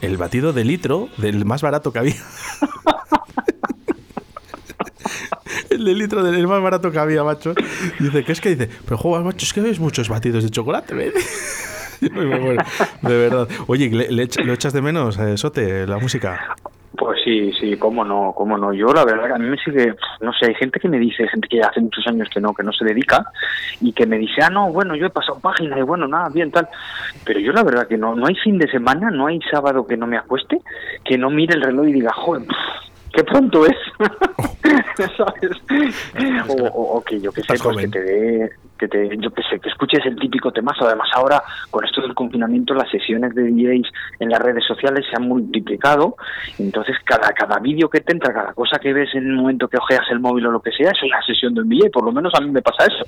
el 0.01 0.17
batido 0.17 0.53
de 0.53 0.63
litro, 0.65 1.09
del 1.17 1.45
más 1.45 1.61
barato 1.61 1.91
que 1.91 1.99
había. 1.99 2.15
El 5.69 5.85
de 5.85 5.95
litro 5.95 6.21
del 6.21 6.47
más 6.47 6.61
barato 6.61 6.91
que 6.91 6.99
había, 6.99 7.23
macho. 7.23 7.53
Dice, 7.99 8.23
¿qué 8.23 8.31
es 8.33 8.41
que 8.41 8.55
dice? 8.55 8.69
Pero 8.85 8.97
joder, 8.97 9.23
macho, 9.23 9.45
es 9.45 9.53
que 9.53 9.61
ves 9.61 9.79
muchos 9.79 10.09
batidos 10.09 10.43
de 10.43 10.49
chocolate, 10.49 10.93
de 12.01 13.17
verdad. 13.17 13.47
Oye, 13.67 13.89
¿le, 13.89 14.27
¿lo 14.43 14.53
echas 14.53 14.73
de 14.73 14.81
menos, 14.81 15.17
eh, 15.17 15.37
Sote, 15.37 15.87
la 15.87 15.97
música? 15.97 16.55
Pues 16.97 17.19
sí, 17.23 17.53
sí, 17.53 17.77
cómo 17.77 18.03
no, 18.03 18.33
cómo 18.35 18.57
no. 18.57 18.73
Yo 18.73 18.87
la 18.93 19.05
verdad 19.05 19.27
que 19.27 19.33
a 19.33 19.37
mí 19.37 19.47
me 19.49 19.57
sigue, 19.57 19.95
no 20.19 20.33
sé, 20.33 20.47
hay 20.47 20.55
gente 20.55 20.77
que 20.79 20.89
me 20.89 20.99
dice, 20.99 21.25
gente 21.29 21.47
que 21.47 21.61
hace 21.61 21.79
muchos 21.79 22.05
años 22.07 22.27
que 22.33 22.41
no, 22.41 22.53
que 22.53 22.63
no 22.63 22.73
se 22.73 22.83
dedica 22.83 23.23
y 23.79 23.93
que 23.93 24.05
me 24.05 24.17
dice, 24.17 24.41
ah, 24.43 24.49
no, 24.49 24.71
bueno, 24.73 24.95
yo 24.95 25.05
he 25.05 25.09
pasado 25.09 25.39
página 25.39 25.79
y 25.79 25.83
bueno, 25.83 26.05
nada, 26.07 26.27
bien, 26.29 26.51
tal. 26.51 26.67
Pero 27.23 27.39
yo 27.39 27.53
la 27.53 27.63
verdad 27.63 27.87
que 27.87 27.97
no, 27.97 28.13
no 28.15 28.27
hay 28.27 28.35
fin 28.35 28.57
de 28.57 28.69
semana, 28.69 29.09
no 29.09 29.27
hay 29.27 29.39
sábado 29.49 29.87
que 29.87 29.95
no 29.95 30.05
me 30.05 30.17
acueste, 30.17 30.59
que 31.05 31.17
no 31.17 31.29
mire 31.29 31.55
el 31.55 31.61
reloj 31.61 31.87
y 31.87 31.93
diga, 31.93 32.11
joder, 32.13 32.45
pff, 32.45 33.13
qué 33.13 33.23
pronto 33.23 33.65
es. 33.65 33.77
¿Sabes? 35.17 35.57
O, 36.49 36.53
o- 36.67 36.97
o 36.97 37.01
que 37.03 37.19
yo 37.19 37.31
que 37.31 37.41
sé, 37.41 37.47
pues 37.63 37.77
que 37.77 37.87
te 37.87 38.01
dé, 38.01 38.49
que 38.81 38.87
te, 38.87 39.15
yo 39.17 39.29
que 39.31 39.43
que 39.61 39.69
escuches 39.69 40.03
el 40.05 40.15
típico 40.15 40.51
temazo. 40.51 40.87
Además 40.87 41.07
ahora, 41.13 41.43
con 41.69 41.85
esto 41.85 42.01
del 42.01 42.15
confinamiento, 42.15 42.73
las 42.73 42.89
sesiones 42.89 43.35
de 43.35 43.43
DJs 43.43 43.91
en 44.19 44.29
las 44.29 44.41
redes 44.41 44.65
sociales 44.65 45.05
se 45.07 45.15
han 45.15 45.27
multiplicado. 45.27 46.15
Entonces, 46.57 46.97
cada, 47.05 47.31
cada 47.33 47.59
vídeo 47.59 47.89
que 47.89 48.01
te 48.01 48.13
entra, 48.13 48.33
cada 48.33 48.53
cosa 48.53 48.79
que 48.79 48.91
ves 48.91 49.13
en 49.13 49.27
el 49.27 49.35
momento 49.35 49.67
que 49.67 49.77
ojeas 49.77 50.05
el 50.09 50.19
móvil 50.19 50.47
o 50.47 50.51
lo 50.51 50.61
que 50.61 50.71
sea, 50.71 50.89
es 50.89 51.03
una 51.03 51.21
sesión 51.23 51.53
de 51.53 51.61
un 51.61 51.69
DJ. 51.69 51.91
Por 51.91 52.03
lo 52.03 52.11
menos 52.11 52.33
a 52.33 52.41
mí 52.41 52.49
me 52.49 52.63
pasa 52.63 52.85
eso. 52.85 53.05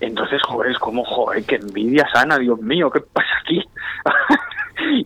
Entonces, 0.00 0.40
joder, 0.46 0.70
es 0.70 0.78
como, 0.78 1.04
joder, 1.04 1.44
qué 1.44 1.56
envidia 1.56 2.06
sana, 2.12 2.38
Dios 2.38 2.60
mío, 2.60 2.90
¿qué 2.90 3.00
pasa 3.00 3.30
aquí? 3.40 3.60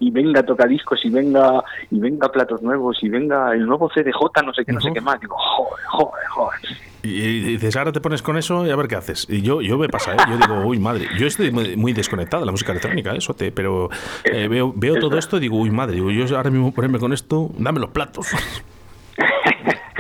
y 0.01 0.11
venga 0.11 0.43
tocadiscos 0.43 1.05
y 1.05 1.11
venga 1.11 1.63
y 1.91 1.99
venga 1.99 2.31
platos 2.31 2.63
nuevos 2.63 3.03
y 3.03 3.09
venga 3.09 3.53
el 3.53 3.67
nuevo 3.67 3.89
CDJ, 3.89 4.45
no 4.45 4.53
sé 4.53 4.65
qué, 4.65 4.73
no 4.73 4.81
sé 4.81 4.91
qué 4.93 5.01
más. 5.01 5.21
Digo, 5.21 5.37
joder, 5.39 5.87
joder, 5.87 6.27
joder. 6.29 6.61
Y, 7.03 7.41
dices, 7.41 7.77
ahora 7.77 7.93
te 7.93 8.01
pones 8.01 8.21
con 8.21 8.37
eso 8.37 8.67
y 8.67 8.71
a 8.71 8.77
ver 8.77 8.89
qué 8.89 8.97
haces. 8.97 9.27
Y 9.31 9.43
yo, 9.43 9.61
yo 9.61 9.79
me 9.79 9.89
pasa, 9.89 10.15
¿eh? 10.15 10.17
Yo 10.29 10.37
digo, 10.37 10.67
uy, 10.67 10.79
madre. 10.79 11.07
Yo 11.19 11.27
estoy 11.27 11.53
muy, 11.53 11.77
muy 11.77 11.93
desconectado 11.93 12.43
de 12.43 12.47
la 12.47 12.53
música 12.53 12.73
electrónica, 12.73 13.15
¿eh? 13.15 13.21
Sote, 13.21 13.53
pero 13.53 13.89
eh, 14.25 14.49
veo, 14.49 14.73
veo 14.75 14.99
todo 14.99 15.17
esto 15.17 15.37
y 15.37 15.41
digo, 15.41 15.57
uy, 15.57 15.71
madre. 15.71 15.97
Digo, 15.97 16.11
yo 16.11 16.37
ahora 16.37 16.51
mismo 16.51 16.73
ponerme 16.73 16.99
con 16.99 17.13
esto, 17.13 17.51
dame 17.59 17.79
los 17.79 17.91
platos. 17.91 18.27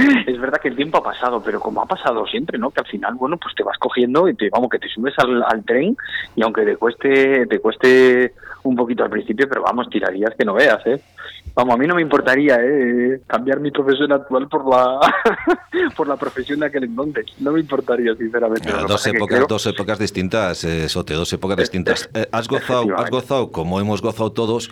es 0.26 0.40
verdad 0.40 0.60
que 0.60 0.68
el 0.68 0.76
tiempo 0.76 0.98
ha 0.98 1.02
pasado, 1.02 1.42
pero 1.42 1.60
como 1.60 1.82
ha 1.82 1.86
pasado 1.86 2.26
siempre, 2.26 2.58
¿no? 2.58 2.70
Que 2.70 2.80
al 2.80 2.86
final, 2.86 3.14
bueno, 3.14 3.36
pues 3.36 3.54
te 3.54 3.62
vas 3.62 3.78
cogiendo 3.78 4.28
y 4.28 4.34
te, 4.34 4.48
vamos, 4.50 4.70
que 4.70 4.78
te 4.78 4.88
subes 4.88 5.14
al, 5.18 5.64
tren 5.64 5.96
y 6.34 6.42
aunque 6.42 6.62
te 6.62 6.76
cueste, 6.76 7.46
te 7.46 7.58
cueste 7.58 8.34
un 8.62 8.76
poquito 8.76 9.04
al 9.04 9.10
principio, 9.10 9.48
pero 9.48 9.62
vamos, 9.62 9.88
tirarías 9.88 10.34
que 10.34 10.44
no 10.44 10.54
veas, 10.54 10.84
¿eh? 10.86 11.00
Vamos, 11.54 11.74
a 11.74 11.78
mí 11.78 11.86
no 11.86 11.94
me 11.94 12.02
importaría, 12.02 12.58
¿eh? 12.60 13.20
Cambiar 13.26 13.60
mi 13.60 13.70
profesión 13.70 14.12
actual 14.12 14.46
por 14.46 14.68
la, 14.68 15.00
por 15.96 16.06
la 16.06 16.16
profesión 16.16 16.60
de 16.60 16.66
aquel 16.66 16.84
entonces. 16.84 17.24
No 17.38 17.52
me 17.52 17.60
importaría, 17.60 18.14
sinceramente. 18.14 18.70
Dos 18.86 19.06
épocas, 19.06 19.36
creo- 19.36 19.46
dos 19.48 19.64
épocas 19.66 19.98
distintas, 19.98 20.64
eh, 20.64 20.86
Sote, 20.90 21.14
dos 21.14 21.32
épocas 21.32 21.56
distintas. 21.56 22.10
Eh, 22.16 22.28
has 22.32 22.46
gozado, 22.48 22.96
has 22.96 23.10
gozado 23.10 23.50
como 23.52 23.80
hemos 23.80 24.00
gozado 24.02 24.32
todos. 24.32 24.70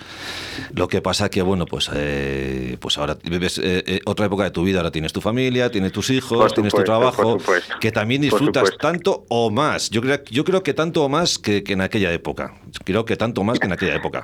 Lo 0.75 0.89
que 0.89 1.01
pasa 1.03 1.29
que 1.31 1.41
bueno, 1.43 1.65
pues, 1.67 1.91
eh, 1.95 2.77
pues 2.81 2.97
ahora 2.99 3.17
vives 3.25 3.59
eh, 3.59 3.83
eh, 3.87 4.01
otra 4.05 4.27
época 4.27 4.45
de 4.45 4.51
tu 4.51 4.63
vida. 4.65 4.79
Ahora 4.79 4.91
tienes 4.91 5.13
tu 5.13 5.21
familia, 5.21 5.71
tienes 5.71 5.93
tus 5.93 6.11
hijos, 6.11 6.53
tienes 6.55 6.73
tu 6.75 6.83
trabajo, 6.85 7.39
que 7.81 7.93
también 7.93 8.21
disfrutas 8.23 8.77
tanto 8.79 9.25
o 9.29 9.51
más. 9.51 9.91
Yo 9.91 10.01
creo, 10.03 10.23
yo 10.31 10.45
creo 10.45 10.63
que 10.63 10.75
tanto 10.75 11.03
o 11.05 11.09
más 11.09 11.39
que, 11.39 11.63
que 11.65 11.73
en 11.75 11.81
aquella 11.81 12.13
época. 12.13 12.55
Creo 12.85 13.05
que 13.05 13.17
tanto 13.17 13.43
más 13.43 13.59
que 13.59 13.67
en 13.67 13.73
aquella 13.73 13.95
época. 13.97 14.23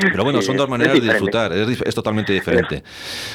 Pero 0.00 0.24
bueno, 0.24 0.40
son 0.42 0.56
dos 0.56 0.68
maneras 0.68 0.94
de 0.94 1.00
disfrutar. 1.00 1.52
Es, 1.52 1.80
es 1.84 1.94
totalmente 1.94 2.32
diferente. 2.32 2.82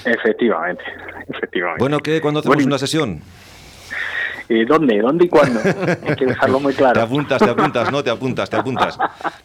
Efectivamente, 0.05 0.83
efectivamente. 1.27 1.79
Bueno, 1.79 1.99
¿qué? 1.99 2.19
¿Cuándo 2.21 2.39
hacemos 2.39 2.55
Bueno, 2.55 2.67
una 2.67 2.77
sesión? 2.77 3.21
¿Y 4.49 4.63
dónde? 4.65 4.99
¿Dónde 4.99 5.25
y 5.25 5.29
cuándo? 5.29 5.59
Hay 5.59 6.15
que 6.15 6.25
dejarlo 6.25 6.59
muy 6.59 6.71
Te 6.73 6.77
claro. 6.79 7.01
apuntas, 7.01 7.41
te 7.41 7.49
apuntas, 7.49 7.91
no 7.91 8.03
te 8.03 8.09
apuntas, 8.09 8.49
te 8.49 8.55
apuntas. 8.55 8.97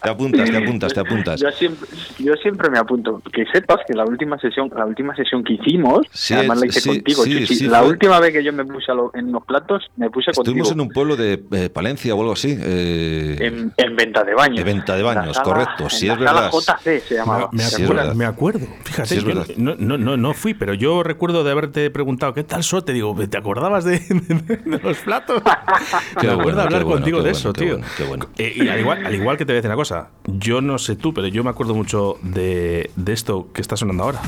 Te 0.03 0.09
apuntas, 0.11 0.51
te 0.51 0.57
apuntas, 0.57 0.93
te 0.95 1.01
apuntas. 1.01 1.41
Yo 1.41 1.51
siempre, 1.53 1.89
yo 2.19 2.35
siempre 2.37 2.71
me 2.71 2.79
apunto. 2.79 3.21
Que 3.33 3.45
sepas 3.53 3.79
que 3.87 3.95
la 3.95 4.05
última 4.05 4.39
sesión, 4.39 4.71
la 4.77 4.85
última 4.87 5.15
sesión 5.17 5.43
que 5.45 5.55
hicimos, 5.55 6.07
Sí, 6.13 6.35
además 6.35 6.61
la 6.61 6.67
hice 6.67 6.81
sí, 6.81 6.89
contigo, 6.89 7.25
sí, 7.25 7.41
Chuchi, 7.41 7.55
sí, 7.57 7.67
la 7.67 7.81
fue- 7.81 7.89
última 7.91 8.21
vez 8.21 8.33
que 8.33 8.45
yo 8.45 8.53
me 8.53 8.65
puse 8.65 8.93
a 8.93 8.95
lo- 8.95 9.11
en 9.15 9.33
los 9.33 9.45
platos, 9.45 9.85
me 9.97 10.09
puse 10.11 10.31
Estuvimos 10.31 10.69
contigo. 10.69 10.73
en 10.85 10.89
un 10.89 10.93
pueblo 10.95 11.17
de 11.17 11.43
eh, 11.53 11.69
Palencia 11.71 12.15
o 12.15 12.21
algo 12.21 12.33
así. 12.35 12.57
eh, 12.61 13.37
En, 13.41 13.73
en 13.77 13.97
venta 13.97 14.23
de 14.25 14.35
baños. 14.35 14.57
De 14.59 14.65
venta 14.65 14.97
de 14.97 15.03
baños, 15.03 15.37
sala- 15.37 15.45
correcto, 15.45 15.85
en 15.85 15.91
sí, 15.91 16.07
la 16.07 16.13
es 16.15 16.19
verdad. 16.21 16.51
JC 16.53 17.01
se 17.09 17.15
llamaba. 17.17 17.49
Me, 17.53 17.63
Sí, 17.63 17.67
es 17.67 17.75
acuerdo, 17.83 17.95
verdad. 18.03 18.15
me 18.15 18.25
acuerdo. 18.25 18.67
Fíjate, 18.85 19.09
Sí, 19.09 19.17
es 19.19 19.25
verdad. 19.25 19.47
no, 19.57 19.75
no, 19.77 19.99
no, 19.99 20.17
no 20.17 20.35
fui, 20.35 20.55
pero 20.55 20.75
yo 20.75 21.03
recuerdo 21.03 21.43
de 21.45 21.51
haberte 21.51 21.91
preguntado, 21.91 22.35
¿qué 22.35 22.45
tal 22.45 22.63
Sote? 22.63 22.93
Digo, 22.93 23.17
¿te 23.29 23.37
acordabas 23.37 23.85
de, 23.85 23.99
de 24.65 24.79
los 24.93 25.05
platos? 25.05 25.43
Qué 26.21 26.27
me 26.27 26.33
acuerdo 26.33 26.43
bueno, 26.43 26.61
hablar 26.63 26.79
qué 26.81 26.85
bueno, 26.85 27.01
contigo 27.01 27.19
qué 27.19 27.25
de 27.25 27.31
bueno, 27.33 27.39
eso, 27.39 27.53
qué 27.53 27.65
tío. 27.65 27.81
qué 27.97 28.05
bueno. 28.05 28.27
Eh, 28.39 28.53
y 28.57 28.69
al 28.69 28.81
igual, 28.81 29.07
al 29.07 29.15
igual 29.15 29.37
que 29.37 29.45
te 29.45 29.53
voy 29.53 29.57
a 29.57 29.61
decir 29.61 29.71
una 29.71 29.77
cosa, 29.77 30.09
yo 30.25 30.61
no 30.61 30.79
sé 30.79 30.97
tú, 30.97 31.13
pero 31.15 31.27
yo 31.29 31.43
me 31.45 31.51
acuerdo 31.51 31.75
mucho 31.75 32.19
de, 32.23 32.91
de 32.97 33.13
esto 33.13 33.49
que 33.53 33.61
está 33.61 33.77
sonando 33.77 34.05
ahora. 34.05 34.21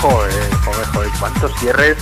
Joder, 0.00 0.32
joder, 0.64 0.86
joder, 0.86 1.10
cuántos 1.20 1.52
cierres 1.60 1.96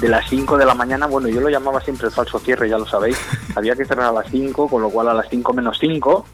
de 0.00 0.08
las 0.08 0.28
5 0.28 0.58
de 0.58 0.66
la 0.66 0.74
mañana. 0.74 1.06
Bueno, 1.06 1.28
yo 1.28 1.40
lo 1.40 1.48
llamaba 1.48 1.80
siempre 1.80 2.08
el 2.08 2.12
falso 2.12 2.38
cierre, 2.38 2.68
ya 2.68 2.78
lo 2.78 2.86
sabéis. 2.86 3.18
Había 3.54 3.74
que 3.76 3.84
cerrar 3.84 4.06
a 4.06 4.12
las 4.12 4.26
5, 4.30 4.68
con 4.68 4.82
lo 4.82 4.90
cual 4.90 5.08
a 5.08 5.14
las 5.14 5.28
5 5.30 5.52
menos 5.52 5.78
5 5.80 6.26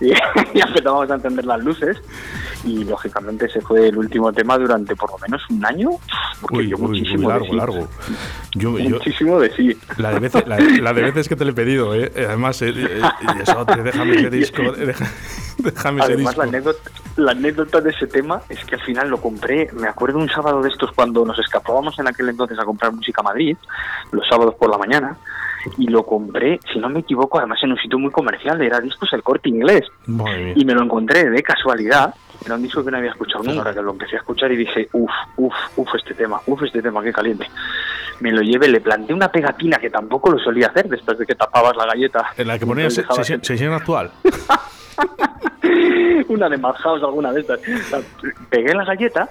y 0.00 0.08
ya 0.54 0.64
empezábamos 0.66 1.10
a 1.10 1.14
encender 1.14 1.44
las 1.44 1.62
luces. 1.64 1.96
Y 2.64 2.84
lógicamente 2.84 3.46
ese 3.46 3.60
fue 3.62 3.88
el 3.88 3.96
último 3.96 4.32
tema 4.32 4.58
durante 4.58 4.94
por 4.94 5.10
lo 5.10 5.18
menos 5.18 5.40
un 5.50 5.64
año. 5.64 5.90
Porque 6.40 6.58
Uy, 6.58 6.68
yo 6.68 6.76
uy, 6.76 6.82
uy, 6.82 6.88
muchísimo 6.88 7.22
de 7.22 7.28
largo, 7.28 7.46
sí. 7.46 7.56
largo. 7.56 7.88
Yo, 8.54 8.78
yo- 8.78 8.90
Muchísimo 8.90 9.40
de 9.40 9.50
sí. 9.54 9.76
la, 9.96 10.10
de 10.12 10.20
veces, 10.20 10.46
la, 10.46 10.58
la 10.58 10.92
de 10.92 11.02
veces 11.02 11.28
que 11.28 11.36
te 11.36 11.44
lo 11.44 11.52
he 11.52 11.54
pedido, 11.54 11.94
¿eh? 11.94 12.12
Además, 12.16 12.60
eh, 12.62 12.74
eh, 12.76 13.00
eso, 13.42 13.64
déjame 13.64 14.16
ese 14.16 14.30
disco. 14.30 14.62
deja- 14.72 15.06
déjame 15.58 16.00
ese 16.02 16.12
Además, 16.12 16.34
disco. 16.34 16.42
la 16.42 16.48
anécdota, 16.48 16.90
la 17.24 17.32
anécdota 17.32 17.80
de 17.80 17.90
ese 17.90 18.06
tema 18.06 18.42
es 18.48 18.64
que 18.64 18.74
al 18.74 18.80
final 18.82 19.08
lo 19.08 19.20
compré, 19.20 19.70
me 19.72 19.88
acuerdo 19.88 20.18
un 20.18 20.28
sábado 20.28 20.62
de 20.62 20.68
estos 20.68 20.92
cuando 20.92 21.24
nos 21.24 21.38
escapábamos 21.38 21.98
en 21.98 22.08
aquel 22.08 22.28
entonces 22.28 22.58
a 22.58 22.64
comprar 22.64 22.92
música 22.92 23.20
a 23.20 23.24
Madrid, 23.24 23.56
los 24.12 24.26
sábados 24.28 24.54
por 24.54 24.70
la 24.70 24.78
mañana, 24.78 25.16
y 25.78 25.88
lo 25.88 26.04
compré, 26.04 26.58
si 26.72 26.78
no 26.78 26.88
me 26.88 27.00
equivoco, 27.00 27.38
además 27.38 27.58
en 27.62 27.72
un 27.72 27.78
sitio 27.78 27.98
muy 27.98 28.10
comercial, 28.10 28.60
era 28.62 28.80
Discos 28.80 29.12
El 29.12 29.22
Corte 29.22 29.48
Inglés, 29.48 29.84
y 30.54 30.64
me 30.64 30.74
lo 30.74 30.82
encontré 30.82 31.28
de 31.28 31.42
casualidad, 31.42 32.14
era 32.44 32.54
un 32.54 32.62
disco 32.62 32.82
que 32.82 32.90
no 32.90 32.96
había 32.96 33.10
escuchado 33.10 33.44
nunca, 33.44 33.74
que 33.74 33.82
lo 33.82 33.90
empecé 33.90 34.16
a 34.16 34.20
escuchar 34.20 34.50
y 34.52 34.56
dije, 34.56 34.88
uff, 34.92 35.10
uff, 35.36 35.54
uff, 35.76 35.94
este 35.94 36.14
tema, 36.14 36.40
uff, 36.46 36.62
este 36.62 36.80
tema, 36.80 37.02
qué 37.02 37.12
caliente. 37.12 37.46
Me 38.20 38.32
lo 38.32 38.40
llevé, 38.40 38.68
le 38.68 38.80
planté 38.80 39.12
una 39.12 39.30
pegatina 39.30 39.78
que 39.78 39.90
tampoco 39.90 40.30
lo 40.30 40.38
solía 40.38 40.68
hacer 40.68 40.88
después 40.88 41.18
de 41.18 41.26
que 41.26 41.34
tapabas 41.34 41.76
la 41.76 41.86
galleta. 41.86 42.32
En 42.36 42.48
la 42.48 42.58
que 42.58 42.66
ponías 42.66 42.94
sesión, 42.94 43.44
sesión 43.44 43.74
actual. 43.74 44.10
una 46.28 46.48
de 46.48 46.58
Madhouse, 46.58 47.02
alguna 47.02 47.32
de 47.32 47.40
estas. 47.40 47.60
Pegué 48.48 48.74
la 48.74 48.84
galleta 48.84 49.28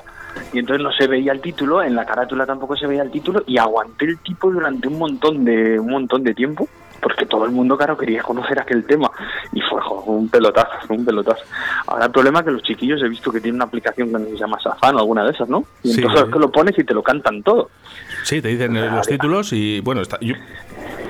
y 0.54 0.60
entonces 0.60 0.84
no 0.84 0.92
se 0.92 1.08
veía 1.08 1.32
el 1.32 1.42
título, 1.42 1.82
en 1.84 1.96
la 1.96 2.06
carátula 2.06 2.46
tampoco 2.46 2.76
se 2.76 2.88
veía 2.88 3.02
el 3.04 3.12
título 3.12 3.44
y 3.48 3.58
aguanté 3.58 4.06
el 4.06 4.18
tipo 4.20 4.52
durante 4.52 4.88
un 4.88 4.98
montón 5.00 5.44
de 5.46 5.80
un 5.80 5.90
montón 5.90 6.24
de 6.24 6.34
tiempo 6.34 6.68
porque 7.02 7.26
todo 7.26 7.46
el 7.46 7.52
mundo 7.52 7.78
claro 7.78 7.98
quería 7.98 8.22
conocer 8.22 8.60
aquel 8.60 8.84
tema 8.84 9.10
y 9.54 9.62
fue 9.62 9.80
jo, 9.82 10.02
un 10.08 10.28
pelotazo, 10.28 10.70
fue 10.86 10.98
un 10.98 11.06
pelotazo. 11.06 11.44
Ahora 11.88 12.06
el 12.08 12.12
problema 12.12 12.40
es 12.40 12.46
que 12.46 12.52
los 12.52 12.62
chiquillos 12.62 13.02
he 13.02 13.08
visto 13.08 13.32
que 13.32 13.40
tienen 13.40 13.56
una 13.56 13.66
aplicación 13.66 14.12
que 14.12 14.32
se 14.32 14.38
llama 14.38 14.60
Safan 14.62 14.96
o 14.96 15.00
alguna 15.00 15.24
de 15.24 15.32
esas, 15.32 15.48
¿no? 15.48 15.64
Y 15.82 15.94
Sí. 15.94 16.02
entonces 16.02 16.28
es 16.28 16.34
que 16.34 16.40
lo 16.40 16.52
pones 16.52 16.78
y 16.78 16.84
te 16.84 16.94
lo 16.94 17.02
cantan 17.02 17.42
todo. 17.42 17.70
Sí, 18.24 18.42
te 18.42 18.50
dicen 18.50 18.76
eh, 18.76 18.90
los 18.92 19.08
títulos 19.08 19.54
y 19.54 19.80
bueno, 19.80 20.02
está, 20.02 20.18
yo- 20.20 20.36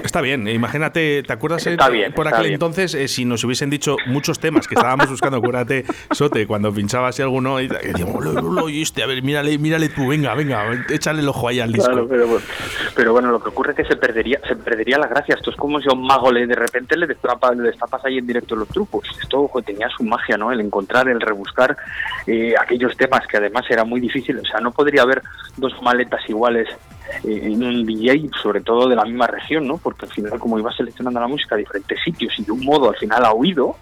Está 0.10 0.22
bien, 0.22 0.48
eh, 0.48 0.54
imagínate, 0.54 1.22
¿te 1.22 1.34
acuerdas 1.34 1.68
eh, 1.68 1.74
Está 1.74 1.88
bien, 1.88 2.12
por 2.14 2.28
aquel 2.28 2.42
bien. 2.42 2.54
entonces 2.54 2.96
eh, 2.96 3.08
si 3.08 3.26
nos 3.26 3.44
hubiesen 3.44 3.70
dicho 3.70 3.96
muchos 4.08 4.40
temas 4.40 4.68
que 4.68 4.74
estábamos 4.74 5.08
buscando, 5.08 5.38
acuérdate, 5.38 5.86
Sote, 6.10 6.48
cuando 6.48 6.74
pinchabas 6.74 7.20
y 7.20 7.22
alguno 7.22 7.60
y 7.60 7.68
decíamos, 7.68 8.26
"Lo, 8.26 8.68
este, 8.70 9.04
a 9.04 9.06
ver, 9.06 9.22
mírale, 9.22 9.56
mírale 9.60 9.90
tú, 9.90 10.08
venga, 10.08 10.34
venga, 10.34 10.66
échale 10.90 11.20
el 11.20 11.30
ojo 11.30 11.48
ahí 11.48 11.60
al 11.60 11.72
disco. 11.72 11.92
Claro, 11.92 12.08
pero, 12.08 12.26
bueno, 12.26 12.46
pero 12.96 13.12
bueno, 13.14 13.32
lo 13.32 13.40
que 13.40 13.50
ocurre 13.50 13.74
es 13.74 13.78
que 13.78 13.86
se 13.86 13.98
perdería, 13.98 14.40
se 14.48 14.56
perdería 14.56 14.98
la 14.98 15.06
gracia. 15.06 15.36
Esto 15.36 15.52
es 15.52 15.56
como 15.56 15.80
si 15.80 15.88
a 15.88 15.94
un 15.94 16.02
mago 16.02 16.32
le 16.32 16.48
de 16.48 16.56
repente 16.56 16.98
le 16.98 17.06
destapas, 17.06 17.56
le 17.56 17.70
destapas 17.70 18.04
ahí 18.04 18.18
en 18.18 18.26
directo 18.26 18.56
los 18.56 18.68
trucos. 18.68 19.08
Esto 19.22 19.42
ojo, 19.42 19.62
tenía 19.62 19.90
su 19.90 20.04
magia, 20.04 20.38
¿no? 20.38 20.52
El 20.52 20.60
encontrar, 20.62 21.08
el 21.08 21.22
rebuscar 21.22 21.78
eh, 22.26 22.56
aquellos 22.60 22.98
temas 22.98 23.28
que 23.28 23.38
además 23.38 23.64
era 23.70 23.84
muy 23.84 24.00
difícil. 24.02 24.40
O 24.40 24.46
sea, 24.46 24.60
no 24.60 24.72
podría 24.72 25.04
haber 25.04 25.22
dos 25.58 25.80
maletas 25.84 26.28
iguales 26.28 26.68
en 27.24 27.64
un 27.64 27.86
DJ, 27.86 28.30
sobre 28.42 28.62
todo 28.62 28.88
de 28.88 28.96
la 28.96 29.06
misma 29.06 29.28
región, 29.28 29.68
¿no? 29.68 29.78
Porque 29.78 30.06
al 30.06 30.12
final, 30.12 30.40
como 30.40 30.58
ibas 30.60 30.76
seleccionando 30.76 31.20
la 31.20 31.28
música 31.28 31.56
a 31.56 31.58
diferentes 31.58 31.98
sitios 32.04 32.34
y 32.40 32.44
de 32.44 32.52
un 32.52 32.64
modo 32.66 32.90
al 32.90 32.96
final 32.98 33.24
a 33.26 33.32
oído, 33.34 33.76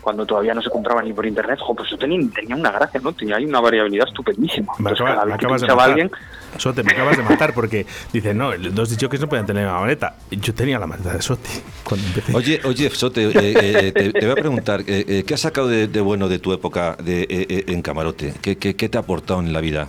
cuando 0.00 0.26
todavía 0.26 0.52
no 0.52 0.60
se 0.60 0.68
compraba 0.68 1.00
ni 1.00 1.12
por 1.12 1.24
internet, 1.24 1.58
jo, 1.60 1.76
pues 1.76 1.86
eso 1.88 1.96
tenía, 1.96 2.18
tenía 2.34 2.56
una 2.56 2.72
gracia, 2.72 3.00
¿no? 3.00 3.12
Tenía 3.12 3.36
ahí 3.36 3.44
una 3.44 3.60
variabilidad 3.60 4.08
estupendísima. 4.08 4.72
Me, 4.80 4.90
Entonces, 4.90 5.06
acaba- 5.14 5.26
me 5.26 5.34
acabas 5.34 5.60
de 5.60 5.66
matar. 5.68 5.88
alguien, 5.90 6.10
Sote, 6.58 6.82
me 6.82 6.90
acabas 6.92 7.16
de 7.16 7.22
matar 7.22 7.54
porque 7.54 7.86
dicen, 8.12 8.36
no, 8.36 8.52
el- 8.52 8.74
dos 8.74 8.96
que 8.96 9.18
no 9.18 9.28
podían 9.28 9.46
tener 9.46 9.64
la 9.64 9.74
maleta. 9.78 10.16
Yo 10.32 10.52
tenía 10.54 10.78
la 10.80 10.86
maleta 10.88 11.12
de 11.14 11.22
Sote 11.22 11.48
cuando 11.84 12.04
empecé. 12.08 12.34
Oye, 12.36 12.60
oye, 12.64 12.90
Sote, 12.90 13.26
eh, 13.26 13.32
eh, 13.36 13.92
te, 13.92 14.12
te 14.12 14.20
voy 14.26 14.32
a 14.32 14.34
preguntar, 14.34 14.80
eh, 14.80 15.04
eh, 15.06 15.24
¿qué 15.24 15.34
has 15.34 15.40
sacado 15.40 15.68
de, 15.68 15.86
de 15.86 16.00
bueno 16.00 16.28
de 16.28 16.40
tu 16.40 16.52
época 16.52 16.96
de, 17.02 17.22
eh, 17.22 17.26
eh, 17.48 17.64
en 17.68 17.80
camarote? 17.80 18.34
¿Qué, 18.42 18.58
qué, 18.58 18.74
qué 18.74 18.88
te 18.88 18.98
ha 18.98 19.02
aportado 19.02 19.38
en 19.40 19.52
la 19.52 19.60
vida? 19.60 19.86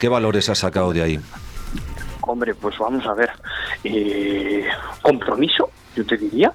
¿Qué 0.00 0.08
valores 0.08 0.48
has 0.48 0.58
sacado 0.60 0.94
de 0.94 1.02
ahí? 1.02 1.20
Hombre, 2.22 2.54
pues 2.54 2.78
vamos 2.78 3.06
a 3.06 3.14
ver. 3.14 3.30
Eh, 3.84 4.66
compromiso, 5.02 5.70
yo 5.94 6.04
te 6.04 6.16
diría. 6.16 6.52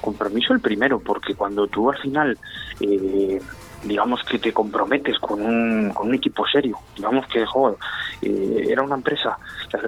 Compromiso 0.00 0.54
el 0.54 0.60
primero, 0.60 1.00
porque 1.00 1.34
cuando 1.34 1.66
tú 1.66 1.90
al 1.90 1.98
final, 1.98 2.38
eh, 2.80 3.40
digamos 3.84 4.22
que 4.24 4.38
te 4.38 4.52
comprometes 4.52 5.18
con 5.18 5.42
un, 5.42 6.14
equipo 6.14 6.44
serio, 6.46 6.76
digamos 6.96 7.26
que, 7.28 7.44
joder, 7.46 7.76
eh, 8.22 8.66
era 8.68 8.82
una 8.82 8.96
empresa, 8.96 9.38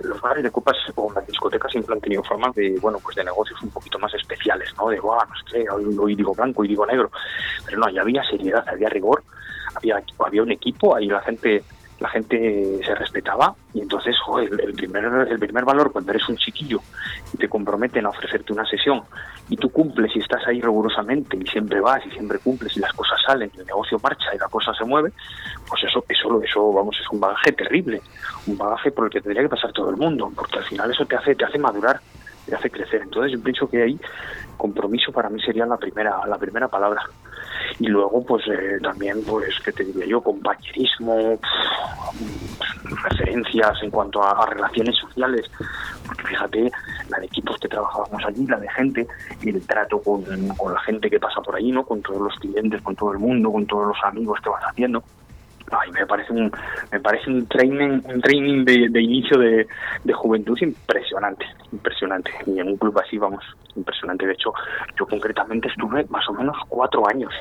los 0.02 0.21
bares 0.21 0.42
de 0.42 0.50
copas 0.50 0.76
o 0.95 1.12
las 1.12 1.26
discotecas 1.26 1.71
siempre 1.73 1.95
han 1.95 2.00
tenido 2.00 2.23
formas 2.23 2.54
de, 2.54 2.78
bueno, 2.81 2.99
pues 3.02 3.16
de 3.16 3.25
negocios 3.25 3.61
un 3.62 3.71
poquito 3.71 3.99
más 3.99 4.12
especiales, 4.14 4.73
¿no? 4.78 4.88
De, 4.88 4.99
guau, 4.99 5.19
no 5.19 5.50
sé 5.50 5.69
hoy, 5.69 5.97
hoy 5.99 6.14
digo 6.14 6.35
blanco 6.35 6.64
y 6.64 6.69
digo 6.69 6.87
negro. 6.87 7.11
Pero 7.66 7.78
no, 7.78 7.90
ya 7.90 8.02
había 8.02 8.23
seriedad, 8.25 8.64
había 8.69 8.88
rigor, 8.88 9.25
había, 9.75 10.02
había 10.25 10.42
un 10.42 10.52
equipo, 10.52 10.95
ahí 10.95 11.07
la 11.07 11.21
gente 11.21 11.62
la 12.02 12.09
gente 12.09 12.80
se 12.85 12.94
respetaba 12.94 13.54
y 13.73 13.80
entonces 13.80 14.16
el 14.40 14.75
primer 14.75 15.04
el 15.30 15.38
primer 15.38 15.64
valor 15.64 15.92
cuando 15.92 16.11
eres 16.11 16.28
un 16.28 16.37
chiquillo 16.37 16.80
y 17.32 17.37
te 17.37 17.49
comprometen 17.49 18.04
a 18.06 18.09
ofrecerte 18.09 18.52
una 18.52 18.66
sesión 18.66 19.02
y 19.49 19.56
tú 19.56 19.71
cumples 19.71 20.14
y 20.16 20.18
estás 20.18 20.47
ahí 20.49 20.61
rigurosamente 20.61 21.37
y 21.37 21.47
siempre 21.47 21.80
vas 21.80 22.04
y 22.04 22.11
siempre 22.11 22.38
cumples 22.40 22.76
y 22.76 22.80
las 22.80 22.92
cosas 22.92 23.18
salen 23.25 23.50
y 23.54 23.61
el 23.61 23.66
negocio 23.66 23.99
marcha 24.02 24.35
y 24.35 24.38
la 24.38 24.49
cosa 24.49 24.75
se 24.75 24.85
mueve 24.85 25.12
pues 25.68 25.85
eso 25.85 26.04
eso 26.09 26.42
eso 26.42 26.73
vamos 26.73 26.97
es 27.00 27.09
un 27.11 27.21
bagaje 27.21 27.52
terrible 27.52 28.02
un 28.49 28.59
bagaje 28.59 28.90
por 28.90 29.04
el 29.04 29.11
que 29.11 29.21
tendría 29.21 29.42
que 29.42 29.49
pasar 29.49 29.73
todo 29.73 29.90
el 29.90 29.97
mundo 29.97 30.30
porque 30.35 30.59
al 30.59 30.64
final 30.64 30.90
eso 30.90 31.06
te 31.06 31.16
hace 31.16 31.37
te 31.37 31.44
hace 31.44 31.59
madurar 31.59 32.00
te 32.44 32.56
hace 32.56 32.71
crecer. 32.71 33.02
Entonces 33.02 33.32
yo 33.32 33.40
pienso 33.40 33.68
que 33.68 33.82
ahí 33.82 34.00
compromiso 34.56 35.12
para 35.12 35.30
mí 35.30 35.40
sería 35.40 35.64
la 35.64 35.76
primera 35.76 36.26
la 36.26 36.38
primera 36.38 36.66
palabra 36.68 37.02
y 37.78 37.88
luego 37.88 38.25
pues 38.25 38.47
eh, 38.49 38.78
también 38.83 39.23
pues 39.25 39.54
qué 39.64 39.73
te 39.73 39.85
diría 39.85 40.07
yo 40.07 40.21
compañerismo 40.21 41.38
referencias 43.02 43.83
en 43.83 43.90
cuanto 43.90 44.23
a, 44.23 44.31
a 44.31 44.47
relaciones 44.47 44.97
sociales. 44.97 45.50
Porque 46.07 46.26
fíjate 46.28 46.71
la 47.09 47.19
de 47.19 47.26
equipos 47.26 47.57
que 47.59 47.69
trabajábamos 47.69 48.25
allí 48.26 48.47
la 48.47 48.59
de 48.59 48.69
gente 48.71 49.07
y 49.42 49.50
el 49.50 49.66
trato 49.66 50.00
con, 50.00 50.25
con 50.57 50.73
la 50.73 50.81
gente 50.81 51.11
que 51.11 51.21
pasa 51.21 51.40
por 51.40 51.57
allí 51.57 51.71
no 51.73 51.85
con 51.85 52.02
todos 52.02 52.21
los 52.21 52.35
clientes 52.37 52.81
con 52.83 52.97
todo 52.97 53.12
el 53.12 53.19
mundo 53.19 53.52
con 53.52 53.66
todos 53.66 53.88
los 53.88 53.99
amigos 54.04 54.40
que 54.42 54.49
vas 54.49 54.62
haciendo 54.64 55.02
Ay, 55.73 55.91
me 55.93 56.07
parece 56.07 56.33
un 56.33 56.52
me 56.91 57.00
parece 57.00 57.31
un 57.31 57.47
training 57.47 58.00
un 58.05 58.21
training 58.21 58.64
de, 58.64 58.88
de 58.91 59.02
inicio 59.02 59.38
de, 59.38 59.67
de 60.05 60.12
juventud 60.12 60.57
impresionante 60.61 61.47
impresionante. 61.73 62.31
Y 62.47 62.61
en 62.61 62.69
un 62.69 62.76
club 62.76 62.99
así 62.99 63.19
vamos 63.19 63.43
impresionante. 63.75 64.26
De 64.26 64.35
hecho 64.35 64.52
yo 64.99 65.07
concretamente 65.07 65.69
estuve 65.69 66.05
más 66.11 66.29
o 66.29 66.33
menos 66.35 66.57
cuatro 66.69 67.09
años 67.09 67.33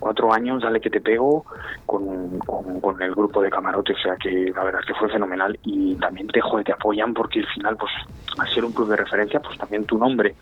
cuatro 0.00 0.32
años 0.32 0.62
dale 0.62 0.80
que 0.80 0.90
te 0.90 1.00
pego 1.00 1.44
con, 1.86 2.38
con, 2.40 2.80
con 2.80 3.00
el 3.02 3.14
grupo 3.14 3.40
de 3.42 3.50
camarote 3.50 3.92
o 3.92 3.98
sea 3.98 4.16
que 4.16 4.50
la 4.54 4.64
verdad 4.64 4.80
que 4.86 4.94
fue 4.94 5.08
fenomenal 5.10 5.58
y 5.62 5.94
también 5.96 6.26
te 6.28 6.40
joder, 6.40 6.64
te 6.64 6.72
apoyan 6.72 7.14
porque 7.14 7.40
al 7.40 7.46
final 7.48 7.76
pues 7.76 7.92
al 8.38 8.48
ser 8.52 8.64
un 8.64 8.72
club 8.72 8.88
de 8.88 8.96
referencia 8.96 9.40
pues 9.40 9.56
también 9.58 9.84
tu 9.84 9.98
nombre 9.98 10.34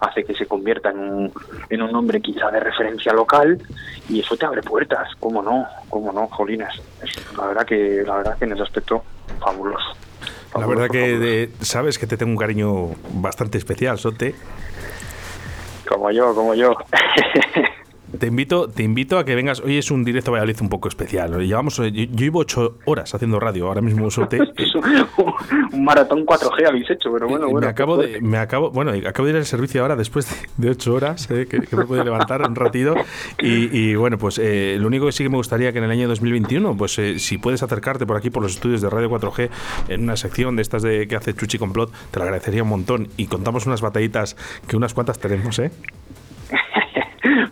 hace 0.00 0.22
que 0.24 0.34
se 0.34 0.46
convierta 0.46 0.90
en 0.90 0.98
un, 0.98 1.32
en 1.70 1.82
un 1.82 1.90
nombre 1.90 2.20
quizá 2.20 2.50
de 2.50 2.60
referencia 2.60 3.12
local 3.12 3.60
y 4.08 4.20
eso 4.20 4.36
te 4.36 4.46
abre 4.46 4.62
puertas, 4.62 5.08
cómo 5.18 5.42
no, 5.42 5.66
cómo 5.88 6.12
no, 6.12 6.28
jolines. 6.28 6.68
Es- 7.02 7.36
la 7.36 7.46
verdad 7.46 7.66
que 7.66 8.04
la 8.06 8.16
verdad 8.18 8.38
que 8.38 8.44
en 8.44 8.52
ese 8.52 8.62
aspecto 8.62 9.02
fabuloso. 9.40 9.88
La 10.56 10.66
verdad 10.66 10.88
que 10.88 11.18
de- 11.18 11.50
sabes 11.60 11.98
que 11.98 12.06
te 12.06 12.16
tengo 12.16 12.30
un 12.32 12.38
cariño 12.38 12.90
bastante 13.14 13.58
especial, 13.58 13.98
Sote. 13.98 14.34
como 15.88 16.10
yo, 16.10 16.34
como 16.34 16.54
yo. 16.54 16.74
Te 18.16 18.26
invito, 18.26 18.68
te 18.68 18.82
invito 18.82 19.18
a 19.18 19.24
que 19.24 19.34
vengas. 19.34 19.60
Hoy 19.60 19.76
es 19.76 19.90
un 19.90 20.02
directo 20.02 20.32
Valladolid 20.32 20.56
un 20.62 20.70
poco 20.70 20.88
especial. 20.88 21.38
Llevamos, 21.40 21.78
eh, 21.80 21.92
yo, 21.92 22.04
yo 22.04 22.16
llevo 22.16 22.38
ocho 22.38 22.78
horas 22.86 23.14
haciendo 23.14 23.38
radio 23.38 23.66
ahora 23.68 23.82
mismo. 23.82 24.08
Es 24.08 24.74
un, 24.74 25.84
maratón 25.84 26.24
4G 26.24 26.66
habéis 26.66 26.90
hecho, 26.90 27.10
pero 27.12 27.28
bueno, 27.28 27.46
Eh, 27.46 27.50
bueno. 27.50 27.66
me 27.66 27.70
acabo 27.70 27.98
qué 27.98 28.06
de, 28.06 28.20
me 28.20 28.38
acabo, 28.38 28.70
bueno, 28.70 28.92
acabo 29.06 29.26
de 29.26 29.32
ir 29.32 29.36
al 29.36 29.44
servicio 29.44 29.82
ahora 29.82 29.94
después 29.96 30.26
de, 30.56 30.70
ocho 30.70 30.94
horas, 30.94 31.30
eh, 31.30 31.46
que, 31.48 31.60
que 31.60 31.76
me 31.76 31.84
puedo 31.84 32.02
levantar 32.02 32.42
un 32.48 32.54
ratito. 32.54 32.94
Y, 33.40 33.76
y, 33.78 33.94
bueno, 33.94 34.16
pues 34.18 34.38
eh, 34.38 34.76
lo 34.80 34.86
único 34.86 35.06
que 35.06 35.12
sí 35.12 35.22
que 35.22 35.28
me 35.30 35.36
gustaría 35.36 35.72
que 35.72 35.78
en 35.78 35.84
el 35.84 35.90
año 35.90 36.08
2021, 36.08 36.76
pues 36.76 36.98
eh, 36.98 37.18
si 37.18 37.38
puedes 37.38 37.62
acercarte 37.62 38.06
por 38.06 38.16
aquí 38.16 38.30
por 38.30 38.42
los 38.42 38.52
estudios 38.52 38.80
de 38.80 38.88
Radio 38.90 39.10
4G 39.10 39.50
en 39.88 40.02
una 40.04 40.16
sección 40.16 40.56
de 40.56 40.62
estas 40.62 40.82
de 40.82 41.06
que 41.06 41.16
hace 41.16 41.34
Chuchi 41.34 41.58
Complot, 41.58 41.92
te 42.10 42.18
lo 42.18 42.24
agradecería 42.24 42.62
un 42.62 42.70
montón. 42.70 43.08
Y 43.16 43.26
contamos 43.26 43.66
unas 43.66 43.80
batallitas 43.82 44.36
que 44.66 44.76
unas 44.76 44.94
cuantas 44.94 45.18
tenemos, 45.18 45.58
¿eh? 45.58 45.70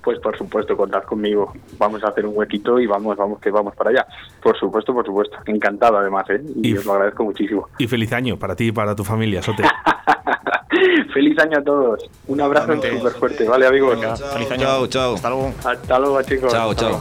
Pues 0.07 0.21
por 0.21 0.39
supuesto, 0.39 0.77
contad 0.77 1.03
conmigo. 1.03 1.53
Vamos 1.79 2.05
a 2.05 2.11
hacer 2.11 2.25
un 2.27 2.37
huequito 2.37 2.79
y 2.79 2.87
vamos, 2.87 3.17
vamos 3.17 3.41
que 3.41 3.51
vamos 3.51 3.75
para 3.75 3.91
allá. 3.91 4.07
Por 4.41 4.57
supuesto, 4.57 4.95
por 4.95 5.05
supuesto. 5.05 5.37
Encantado 5.47 5.99
además, 5.99 6.25
¿eh? 6.31 6.41
Y, 6.63 6.71
Y- 6.75 6.77
os 6.79 6.85
lo 6.87 6.93
agradezco 6.93 7.25
muchísimo. 7.25 7.69
Y 7.79 7.89
feliz 7.89 8.13
año 8.13 8.39
para 8.39 8.55
ti 8.55 8.69
y 8.69 8.73
para 8.73 8.95
tu 8.95 9.03
familia, 9.03 9.43
Sote. 9.43 9.65
Feliz 11.13 11.37
año 11.41 11.59
a 11.59 11.63
todos. 11.65 12.09
Un 12.29 12.41
abrazo 12.41 12.75
súper 12.75 13.13
fuerte, 13.15 13.49
¿vale, 13.49 13.67
amigos? 13.67 13.97
Venga, 13.97 14.15
feliz 14.17 14.51
año. 14.53 14.63
Chao, 14.63 14.87
chao. 14.87 15.15
Hasta 15.15 15.29
luego. 15.31 15.53
Hasta 15.65 15.99
luego, 15.99 16.23
chicos. 16.23 16.53
Chao, 16.53 16.75
chao. 16.75 17.01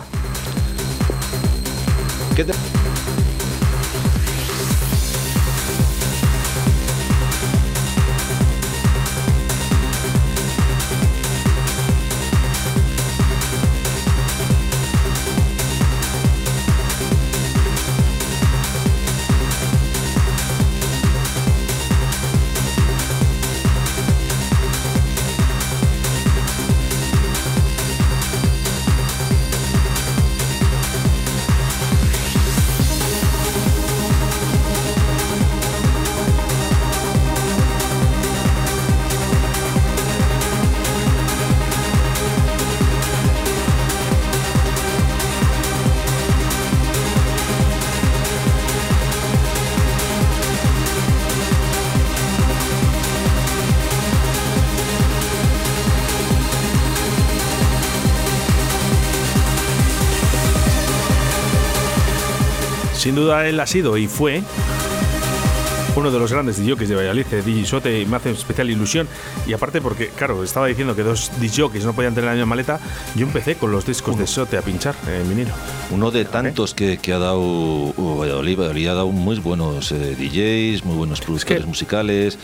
¿Qué 2.36 2.44
te- 2.44 2.54
duda 63.36 63.48
él 63.50 63.60
ha 63.60 63.68
sido 63.68 63.98
y 63.98 64.08
fue 64.08 64.42
uno 65.98 66.12
de 66.12 66.20
los 66.20 66.30
grandes 66.32 66.58
DJs 66.58 66.90
de 66.90 66.96
Valladolid, 66.96 67.26
eh, 67.32 67.42
DJ 67.42 67.66
Sote, 67.66 68.02
y 68.02 68.06
me 68.06 68.18
hace 68.18 68.30
especial 68.32 68.70
ilusión. 68.70 69.08
Y 69.48 69.54
aparte 69.54 69.80
porque, 69.80 70.10
claro, 70.10 70.44
estaba 70.44 70.68
diciendo 70.68 70.94
que 70.94 71.04
dos 71.04 71.32
DJs 71.40 71.86
no 71.86 71.94
podían 71.94 72.14
tener 72.14 72.26
la 72.28 72.34
misma 72.34 72.48
maleta, 72.48 72.82
yo 73.16 73.26
empecé 73.26 73.56
con 73.56 73.72
los 73.72 73.86
discos 73.86 74.18
de 74.18 74.28
Sote 74.28 74.58
a 74.58 74.62
pinchar 74.62 74.94
eh, 75.08 75.22
en 75.22 75.30
vinilo. 75.30 75.52
Uno 75.92 76.12
de 76.12 76.26
tantos 76.26 76.74
que, 76.74 76.98
que 76.98 77.14
ha 77.14 77.18
dado 77.20 77.40
uh, 77.40 78.18
Valladolid. 78.20 78.58
Valladolid 78.58 78.88
ha 78.90 78.94
dado 78.94 79.08
muy 79.12 79.40
buenos 79.40 79.94
eh, 79.94 80.16
DJs, 80.20 80.84
muy 80.84 80.98
buenos 80.98 81.22
productores 81.22 81.62
que- 81.62 81.66
musicales. 81.68 82.38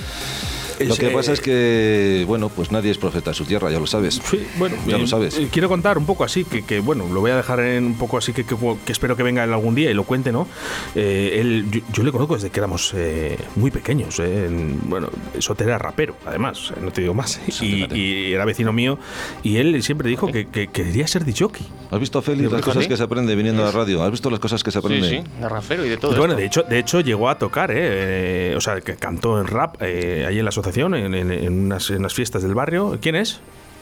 Lo 0.87 0.95
que 0.95 1.07
eh, 1.07 1.11
pasa 1.11 1.33
es 1.33 1.41
que, 1.41 2.23
bueno, 2.27 2.49
pues 2.49 2.71
nadie 2.71 2.91
es 2.91 2.97
profeta 2.97 3.31
de 3.31 3.35
su 3.35 3.45
tierra, 3.45 3.69
ya 3.71 3.79
lo 3.79 3.87
sabes. 3.87 4.21
Sí, 4.29 4.45
bueno, 4.57 4.75
Ya 4.87 4.95
eh, 4.97 4.99
lo 4.99 5.07
sabes. 5.07 5.37
eh, 5.37 5.47
quiero 5.51 5.69
contar 5.69 5.97
un 5.97 6.05
poco 6.05 6.23
así, 6.23 6.43
que, 6.45 6.63
que, 6.63 6.79
bueno, 6.79 7.07
lo 7.11 7.19
voy 7.21 7.31
a 7.31 7.35
dejar 7.37 7.59
en 7.61 7.85
un 7.85 7.97
poco 7.97 8.17
así, 8.17 8.33
que, 8.33 8.43
que- 8.45 8.55
que 8.85 8.91
espero 8.91 9.15
que 9.15 9.23
venga 9.23 9.43
él 9.43 9.51
algún 9.53 9.75
día 9.75 9.89
y 9.91 9.93
lo 9.93 10.03
cuente, 10.03 10.31
¿no? 10.31 10.47
Eh, 10.95 11.37
él, 11.39 11.65
yo, 11.71 11.81
yo 11.93 12.03
le 12.03 12.11
conozco 12.11 12.35
desde 12.35 12.49
que 12.49 12.59
éramos 12.59 12.93
eh, 12.95 13.37
muy 13.55 13.71
pequeños, 13.71 14.19
eh, 14.19 14.45
en- 14.47 14.79
bueno, 14.89 15.09
Soter 15.39 15.67
era 15.67 15.77
rapero, 15.77 16.15
además, 16.25 16.73
no 16.81 16.91
te 16.91 17.01
digo 17.01 17.13
más, 17.13 17.39
y, 17.61 17.85
y 17.95 18.33
era 18.33 18.45
vecino 18.45 18.73
mío, 18.73 18.97
y 19.43 19.57
él 19.57 19.81
siempre 19.83 20.09
dijo 20.09 20.27
que, 20.27 20.47
que- 20.47 20.67
que 20.67 20.83
quería 20.83 21.07
ser 21.07 21.25
disjockey. 21.25 21.65
¿Has 21.91 21.99
visto, 21.99 22.21
Félix, 22.21 22.51
las 22.51 22.61
cosas 22.61 22.87
que 22.87 22.95
se 22.97 23.03
aprende 23.03 23.35
viniendo 23.35 23.61
a 23.63 23.65
la 23.65 23.71
radio? 23.71 24.01
¿Has 24.03 24.11
visto 24.11 24.29
las 24.29 24.39
cosas 24.39 24.63
que 24.63 24.71
se 24.71 24.79
Sí, 24.79 24.85
aprenden? 24.85 25.23
sí, 25.25 25.31
de 25.41 25.49
rapero 25.49 25.85
y 25.85 25.89
de 25.89 25.97
todo. 25.97 26.11
Pues 26.11 26.19
bueno, 26.19 26.33
esto. 26.33 26.39
de 26.41 26.45
hecho, 26.47 26.63
de 26.63 26.79
hecho 26.79 27.01
llegó 27.01 27.29
a 27.29 27.37
tocar, 27.37 27.71
¿eh? 27.71 27.75
Eh, 27.81 28.53
o 28.55 28.61
sea, 28.61 28.79
que 28.81 28.95
cantó 28.95 29.39
en 29.39 29.47
rap 29.47 29.75
eh, 29.81 30.25
ahí 30.27 30.39
en 30.39 30.45
la 30.45 30.49
asociación, 30.49 30.61
en, 30.97 31.13
en- 31.13 31.31
en 31.31 31.65
unas, 31.65 31.89
en 31.89 31.97
unas 31.97 32.13
fiestas 32.13 32.43
del 32.43 32.53
barrio. 32.55 32.97
¿Quién 33.01 33.15
es? 33.15 33.39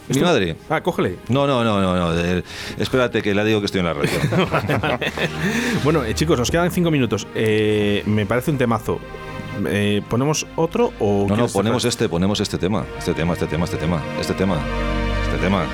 Mi 0.08 0.12
¿Es 0.16 0.18
tu- 0.18 0.24
madre. 0.24 0.56
Ah, 0.68 0.80
cógele. 0.82 1.16
No, 1.28 1.46
no, 1.46 1.62
no, 1.62 1.80
no, 1.80 1.94
no. 1.96 2.18
eh, 2.20 2.42
espérate 2.78 3.22
que 3.22 3.32
le 3.34 3.44
digo 3.44 3.60
que 3.60 3.66
estoy 3.66 3.80
en 3.80 3.86
la 3.86 3.92
radio. 3.94 4.10
Bueno, 5.84 6.04
eh, 6.04 6.14
chicos, 6.14 6.38
nos 6.38 6.50
quedan 6.50 6.70
cinco 6.70 6.90
minutos. 6.90 7.26
Eh, 7.34 8.02
me 8.06 8.26
parece 8.26 8.50
un 8.50 8.58
temazo. 8.58 8.98
Eh, 9.66 10.02
¿Ponemos 10.08 10.46
otro 10.56 10.92
o.? 11.00 11.26
No, 11.28 11.36
no, 11.36 11.48
ponemos 11.48 11.82
cerrar? 11.82 11.90
este, 11.92 12.08
ponemos 12.08 12.40
este 12.40 12.58
tema. 12.58 12.84
Este 12.98 13.14
tema, 13.14 13.34
este 13.34 13.46
tema, 13.46 13.64
este 13.64 13.76
tema, 13.76 14.02
este 14.20 14.34
tema, 14.34 14.56
este 15.24 15.36
tema. 15.38 15.66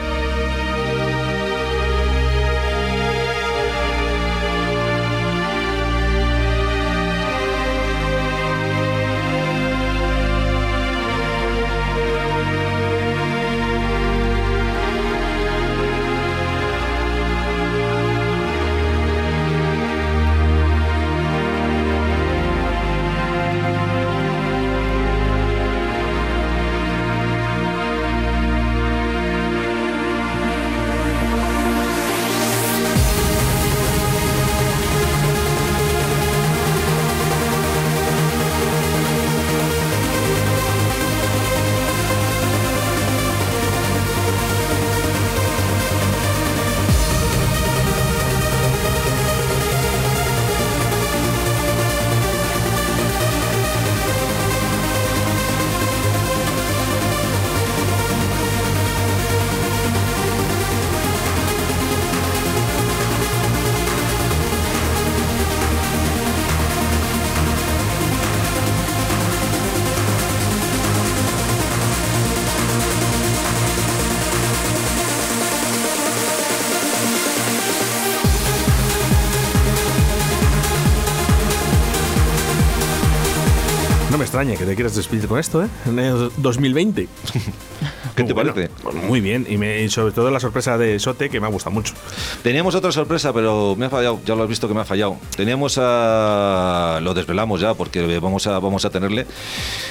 Extraña 84.36 84.58
que 84.58 84.66
te 84.66 84.74
quieras 84.74 84.94
despedir 84.94 85.26
con 85.28 85.38
esto, 85.38 85.64
¿eh? 85.64 85.68
En 85.86 85.98
el 85.98 86.30
2020. 86.36 87.08
¿Qué 88.16 88.22
te 88.24 88.32
Bueno, 88.34 88.52
parece? 88.52 88.72
pues 88.82 88.94
muy 88.94 89.20
bien. 89.20 89.46
Y, 89.48 89.56
me- 89.56 89.82
y 89.82 89.88
sobre 89.88 90.12
todo 90.12 90.30
la 90.30 90.40
sorpresa 90.40 90.76
de 90.78 90.98
Sote, 90.98 91.30
que 91.30 91.40
me 91.40 91.46
ha 91.46 91.50
gustado 91.50 91.72
mucho. 91.74 91.94
Teníamos 92.42 92.74
otra 92.74 92.92
sorpresa, 92.92 93.32
pero 93.32 93.74
me 93.78 93.86
ha 93.86 93.90
fallado. 93.90 94.20
Ya 94.26 94.34
lo 94.34 94.42
has 94.42 94.48
visto 94.48 94.68
que 94.68 94.74
me 94.74 94.80
ha 94.80 94.84
fallado. 94.84 95.16
Teníamos 95.36 95.78
a. 95.80 97.00
Lo 97.02 97.14
desvelamos 97.14 97.60
ya 97.60 97.72
porque 97.74 98.18
vamos 98.18 98.46
a, 98.46 98.58
vamos 98.58 98.84
a 98.84 98.90
tenerle. 98.90 99.26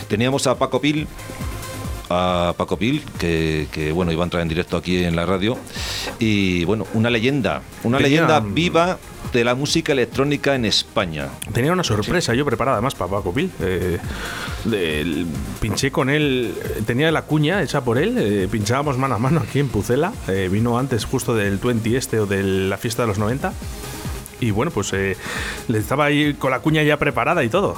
Teníamos 0.07 0.45
a 0.47 0.55
Paco 0.57 0.79
Pil. 0.79 1.07
A 2.09 2.53
Paco 2.55 2.77
Pil, 2.77 3.03
que, 3.17 3.67
que, 3.71 3.91
bueno, 3.91 4.11
iba 4.11 4.23
a 4.23 4.25
entrar 4.25 4.43
en 4.43 4.47
directo 4.47 4.77
aquí 4.77 5.03
en 5.03 5.15
la 5.15 5.25
radio. 5.25 5.57
Y 6.19 6.63
bueno, 6.65 6.85
una 6.93 7.09
leyenda. 7.09 7.61
Una 7.83 7.97
Tenía- 7.97 8.09
leyenda 8.21 8.39
viva 8.41 8.99
de 9.33 9.43
la 9.43 9.55
música 9.55 9.93
electrónica 9.93 10.55
en 10.55 10.65
España. 10.65 11.29
Tenía 11.53 11.71
una 11.71 11.83
sorpresa 11.83 12.33
yo 12.33 12.45
preparada 12.45 12.77
además 12.77 12.95
para 12.95 13.11
Paco 13.11 13.33
Pil. 13.33 13.51
Eh, 13.59 13.99
pinché 15.59 15.91
con 15.91 16.09
él, 16.09 16.53
tenía 16.85 17.11
la 17.11 17.23
cuña 17.23 17.61
hecha 17.61 17.81
por 17.81 17.97
él, 17.97 18.15
eh, 18.17 18.47
pinchábamos 18.49 18.97
mano 18.97 19.15
a 19.15 19.19
mano 19.19 19.41
aquí 19.41 19.59
en 19.59 19.69
Pucela. 19.69 20.13
eh, 20.27 20.49
vino 20.51 20.77
antes 20.77 21.05
justo 21.05 21.35
del 21.35 21.57
20 21.57 21.95
este 21.97 22.19
o 22.19 22.25
de 22.25 22.43
la 22.43 22.77
fiesta 22.77 23.03
de 23.03 23.07
los 23.07 23.17
90. 23.17 23.53
Y 24.41 24.51
bueno, 24.51 24.71
pues 24.71 24.91
eh, 24.93 25.15
le 25.67 25.77
estaba 25.79 26.05
ahí 26.05 26.33
con 26.33 26.51
la 26.51 26.59
cuña 26.59 26.83
ya 26.83 26.97
preparada 26.97 27.43
y 27.43 27.49
todo. 27.49 27.75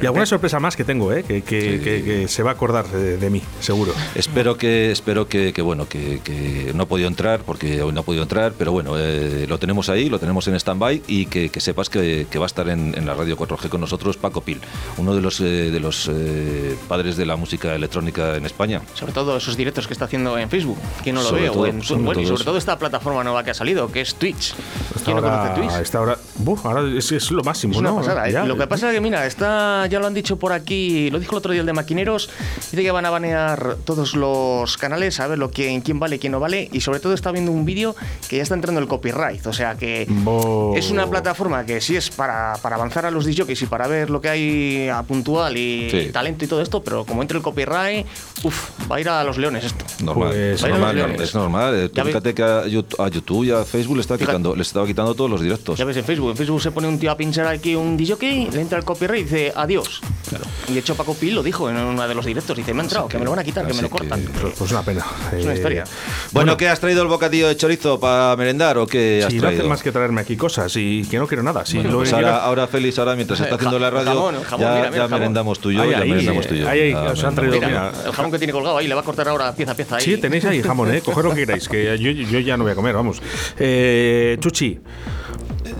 Y 0.00 0.06
alguna 0.06 0.26
sorpresa 0.26 0.60
más 0.60 0.76
que 0.76 0.84
tengo, 0.84 1.12
¿eh? 1.12 1.24
que, 1.24 1.42
que- 1.42 1.80
que- 1.80 2.02
que 2.04 2.28
se 2.28 2.42
va 2.42 2.50
a 2.50 2.54
acordar 2.54 2.86
de, 2.88 3.16
de 3.16 3.30
mí, 3.30 3.42
seguro. 3.60 3.92
Espero 4.14 4.56
que, 4.56 4.90
espero 4.92 5.26
que, 5.28 5.52
que, 5.52 5.62
bueno, 5.62 5.88
que, 5.88 6.20
que 6.22 6.72
no 6.74 6.84
ha 6.84 6.86
podido 6.86 7.08
entrar 7.08 7.40
porque 7.40 7.82
hoy 7.82 7.92
no 7.92 8.00
ha 8.00 8.02
podido 8.04 8.22
entrar, 8.22 8.52
pero 8.56 8.70
bueno, 8.70 8.94
eh, 8.96 9.46
lo 9.48 9.58
tenemos 9.58 9.88
ahí, 9.88 10.08
lo 10.08 10.18
tenemos 10.18 10.46
en 10.46 10.54
stand-by 10.54 11.02
y 11.08 11.26
que, 11.26 11.48
que 11.48 11.60
sepas 11.60 11.88
que, 11.90 12.26
que 12.30 12.38
va 12.38 12.44
a 12.44 12.46
estar 12.46 12.68
en, 12.68 12.94
en 12.96 13.06
la 13.06 13.14
radio 13.14 13.36
4G 13.36 13.68
con 13.68 13.80
nosotros 13.80 14.16
Paco 14.16 14.40
Pil, 14.42 14.60
uno 14.98 15.14
de 15.14 15.20
los, 15.22 15.40
eh, 15.40 15.44
de 15.70 15.80
los 15.80 16.08
eh, 16.12 16.76
padres 16.86 17.16
de 17.16 17.26
la 17.26 17.36
música 17.36 17.74
electrónica 17.74 18.36
en 18.36 18.46
España. 18.46 18.82
Sobre 18.94 19.12
todo 19.12 19.36
esos 19.36 19.56
directos 19.56 19.86
que 19.88 19.94
está 19.94 20.04
haciendo 20.04 20.38
en 20.38 20.48
Facebook, 20.48 20.78
que 21.02 21.12
no 21.12 21.22
lo 21.22 21.28
Sobre 21.30 21.42
ve, 21.42 21.48
todo, 21.48 21.60
o 21.60 21.66
en 21.66 21.82
sobre 21.82 22.02
bueno, 22.02 22.20
y 22.20 22.26
sobre 22.26 22.44
todo 22.44 22.58
esta 22.58 22.78
plataforma 22.78 23.24
nueva 23.24 23.42
que 23.42 23.50
ha 23.50 23.54
salido, 23.54 23.90
que 23.90 24.02
es 24.02 24.14
Twitch. 24.14 24.54
¿Quién 25.04 25.16
no 25.16 25.22
conoce 25.22 25.54
Twitch? 25.60 25.70
Esta 25.80 26.00
hora, 26.00 26.18
Buf, 26.36 26.64
ahora 26.66 26.82
es, 26.96 27.10
es 27.12 27.30
lo 27.30 27.42
máximo, 27.42 27.72
Es 27.74 27.78
una 27.80 27.90
¿no? 27.90 27.96
pasada, 27.96 28.28
¿eh? 28.28 28.32
Ya, 28.32 28.44
Lo 28.44 28.56
que 28.56 28.66
pasa 28.66 28.88
es 28.88 28.94
que, 28.94 29.00
mira, 29.00 29.26
está, 29.26 29.86
ya 29.86 29.98
lo 29.98 30.06
han 30.06 30.14
dicho 30.14 30.36
por 30.38 30.52
aquí, 30.52 31.10
lo 31.10 31.18
dijo 31.18 31.32
el 31.32 31.38
otro 31.38 31.52
día 31.52 31.60
el 31.60 31.66
de 31.66 31.72
Maquineros, 31.72 32.30
dice 32.70 32.82
que 32.82 32.90
van 32.90 33.06
a 33.06 33.10
banear 33.10 33.76
todos 33.84 34.14
los 34.14 34.76
canales, 34.76 35.20
a 35.20 35.26
ver 35.26 35.38
lo 35.38 35.50
que, 35.50 35.80
quién 35.84 35.98
vale 35.98 36.16
y 36.16 36.18
quién 36.18 36.32
no 36.32 36.40
vale, 36.40 36.68
y 36.72 36.80
sobre 36.80 37.00
todo 37.00 37.12
está 37.14 37.32
viendo 37.32 37.50
un 37.52 37.64
vídeo 37.64 37.94
que 38.28 38.36
ya 38.36 38.42
está 38.42 38.54
entrando 38.54 38.80
el 38.80 38.86
copyright, 38.88 39.46
o 39.46 39.52
sea 39.52 39.76
que 39.76 40.02
es 40.76 40.90
una 40.90 41.06
plataforma 41.08 41.64
que 41.66 41.80
sí 41.80 41.96
es 41.96 42.10
para, 42.10 42.54
para 42.62 42.76
avanzar 42.76 43.06
a 43.06 43.10
los 43.10 43.24
disjockeys 43.24 43.62
y 43.62 43.66
para 43.66 43.86
ver 43.88 44.10
lo 44.10 44.20
que 44.20 44.28
hay 44.28 44.88
a 44.88 45.02
puntual 45.02 45.56
y 45.56 45.88
Sí. 45.90 46.10
talento 46.12 46.44
y 46.44 46.48
todo 46.48 46.60
esto, 46.62 46.82
pero 46.82 47.04
como 47.04 47.22
entre 47.22 47.38
el 47.38 47.42
copyright, 47.42 48.06
uff, 48.42 48.70
va 48.90 48.96
a 48.96 49.00
ir 49.00 49.08
a 49.08 49.24
los 49.24 49.38
leones 49.38 49.64
esto. 49.64 49.84
Normal, 50.04 50.28
Pues- 50.28 50.62
es 50.62 50.68
normal, 50.68 50.96
leones. 50.96 51.20
es 51.20 51.34
normal. 51.34 51.90
Tú 51.94 52.02
fíjate 52.02 52.34
que 52.34 52.42
a 52.42 52.66
YouTube, 52.66 53.44
y 53.44 53.50
a 53.50 53.64
Facebook 53.64 53.96
le, 53.96 54.00
está 54.02 54.16
quitando, 54.18 54.54
les 54.54 54.66
estaba 54.66 54.86
quitando 54.86 55.14
todos 55.14 55.30
los 55.30 55.40
directos. 55.40 55.67
Ya 55.76 55.84
ves 55.84 55.96
en 55.96 56.04
Facebook, 56.04 56.30
en 56.30 56.36
Facebook 56.36 56.62
se 56.62 56.70
pone 56.70 56.88
un 56.88 56.98
tío 56.98 57.10
a 57.10 57.16
pinchar 57.16 57.46
aquí 57.46 57.74
un 57.74 57.96
disjockey, 57.96 58.50
le 58.50 58.60
entra 58.60 58.78
el 58.78 58.84
copyright 58.84 59.20
y 59.20 59.24
dice 59.24 59.52
adiós. 59.54 60.00
Y 60.68 60.74
de 60.74 60.80
hecho 60.80 60.94
Paco 60.94 61.14
Pil 61.14 61.34
lo 61.34 61.42
dijo 61.42 61.68
en 61.70 61.76
uno 61.76 62.06
de 62.06 62.14
los 62.14 62.24
directos, 62.26 62.56
dice, 62.56 62.74
me 62.74 62.80
ha 62.80 62.84
entrado, 62.84 63.08
que, 63.08 63.18
me 63.18 63.24
lo 63.24 63.30
van 63.30 63.40
a 63.40 63.44
quitar, 63.44 63.66
que 63.66 63.72
me 63.74 63.80
lo 63.82 63.86
así 63.88 63.92
que- 63.94 63.98
cortan. 64.08 64.22
Pues, 64.40 64.54
pues 64.58 64.70
una 64.70 64.82
pena. 64.82 65.04
Es 65.36 65.42
una 65.44 65.52
Eh, 65.52 65.56
historia. 65.56 65.84
Bueno, 66.32 66.56
¿qué 66.56 66.68
has 66.68 66.80
traído 66.80 67.02
el 67.02 67.08
bocadillo 67.08 67.48
de 67.48 67.56
chorizo 67.56 67.98
para 67.98 68.36
merendar 68.36 68.76
o 68.78 68.86
qué 68.86 69.24
has 69.26 69.32
no 69.32 69.40
traído? 69.40 69.60
hace 69.62 69.68
más 69.68 69.82
que 69.82 69.90
traerme 69.92 70.20
aquí 70.20 70.36
cosas 70.36 70.72
y 70.76 71.02
que 71.10 71.18
no 71.18 71.26
quiero 71.26 71.42
nada. 71.42 71.64
Si 71.64 71.76
Bueno, 71.76 71.90
lo 71.92 71.96
pues 71.98 72.10
que 72.10 72.14
ahora, 72.16 72.38
ahora, 72.44 72.66
Félix, 72.66 72.98
ahora 72.98 73.14
mientras 73.16 73.40
está 73.40 73.54
haciendo 73.54 73.76
ja- 73.78 73.82
la 73.82 73.90
radio, 73.90 74.10
jamón, 74.14 74.42
jamón, 74.44 74.60
ya, 74.66 74.74
mira, 74.76 74.90
mira 74.90 75.04
ya 75.04 75.08
merendamos 75.08 75.58
tú 75.60 75.70
y 75.70 75.74
yo, 75.76 75.82
Ahí, 75.82 75.90
ya 75.90 75.98
ahí, 75.98 76.10
merendamos 76.10 76.46
tú 76.46 76.54
y 76.54 76.58
yo. 76.58 76.68
ahí, 76.68 76.80
ahí, 76.80 76.90
Ya 76.92 77.00
os 77.12 77.24
han 77.24 77.34
traído- 77.34 77.54
Mira, 77.54 77.68
mira. 77.68 77.92
el 78.06 78.12
jamón 78.12 78.30
que 78.32 78.38
tiene 78.38 78.52
colgado 78.52 78.76
ahí, 78.78 78.86
le 78.86 78.94
va 78.94 79.00
a 79.00 79.04
cortar 79.04 79.28
ahora 79.28 79.54
pieza 79.54 79.72
a 79.72 79.74
pieza 79.74 79.96
ahí. 79.96 80.04
Sí, 80.04 80.16
tenéis 80.18 80.44
ahí 80.44 80.62
jamón, 80.62 80.94
¿eh? 80.94 81.00
Coger 81.04 81.24
lo 81.24 81.30
que 81.30 81.46
queráis, 81.46 81.68
que 81.68 81.96
yo, 81.98 82.10
yo 82.10 82.38
ya 82.40 82.56
no 82.58 82.64
voy 82.64 82.72
a 82.72 82.76
comer, 82.76 82.94
vamos. 82.94 83.22
Eh, 83.58 84.36
Chuchi. 84.40 84.78